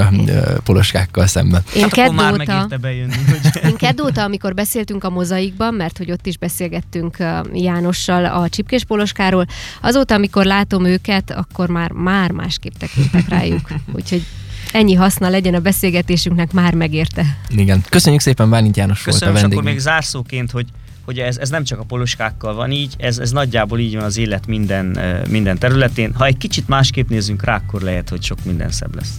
poloskákkal 0.64 1.28
szemben. 1.28 1.64
Én 1.76 1.82
hát 1.82 2.12
már 2.12 2.32
kedóta... 2.32 2.54
megérte 2.54 2.78
bejönni, 2.78 3.14
hogy 3.30 3.62
Én 3.70 3.76
kedóta, 3.76 4.24
amikor 4.24 4.54
beszéltünk 4.54 5.04
a 5.04 5.10
mozaikban, 5.10 5.74
mert 5.74 5.98
hogy 5.98 6.12
ott 6.12 6.26
is 6.26 6.38
beszélgettünk 6.38 7.18
Jánossal 7.54 8.26
a 8.26 8.50
csipkés 8.50 8.84
poloskáról, 8.84 9.46
azóta, 9.82 10.16
amikor 10.16 10.46
látom 10.46 10.86
őket, 10.86 11.32
akkor 11.32 11.70
már, 11.70 11.92
már 11.92 12.32
másképp 12.52 12.74
tekintek 12.78 13.30
rájuk. 13.30 13.70
Úgyhogy 13.94 14.26
ennyi 14.72 14.94
haszna 14.94 15.30
legyen 15.30 15.54
a 15.54 15.60
beszélgetésünknek, 15.60 16.52
már 16.52 16.74
megérte. 16.74 17.38
Igen. 17.50 17.84
Köszönjük 17.90 18.22
szépen, 18.22 18.50
Bálint 18.50 18.78
János 18.78 19.02
Köszönöm, 19.02 19.28
volt 19.34 19.38
és 19.38 19.44
a 19.44 19.46
akkor 19.46 19.64
vendégünk. 19.64 19.86
még 19.86 19.94
zárszóként, 19.94 20.52
hogy 20.52 20.66
hogy 21.06 21.18
ez, 21.20 21.38
ez 21.38 21.50
nem 21.50 21.64
csak 21.64 21.80
a 21.80 21.84
poloskákkal 21.84 22.54
van 22.54 22.72
így, 22.72 22.94
ez, 22.98 23.18
ez 23.18 23.32
nagyjából 23.32 23.80
így 23.80 23.96
van 23.96 24.04
az 24.04 24.18
élet 24.18 24.48
minden, 24.48 25.00
minden 25.30 25.58
területén. 25.58 26.14
Ha 26.14 26.26
egy 26.26 26.38
kicsit 26.38 26.68
másképp 26.68 27.10
nézzünk 27.10 27.44
rá, 27.44 27.56
akkor 27.56 27.82
lehet, 27.82 28.10
hogy 28.10 28.24
sok 28.24 28.38
minden 28.46 28.72
szebb 28.72 28.96
lesz. 28.96 29.12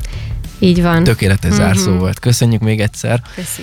Így 0.59 0.83
van. 0.83 1.05
Tökéletes 1.05 1.51
Mhm. 1.51 1.61
zárszó 1.61 1.93
volt. 1.93 2.19
Köszönjük 2.19 2.61
még 2.61 2.81
egyszer. 2.81 3.23
Köszi. 3.35 3.63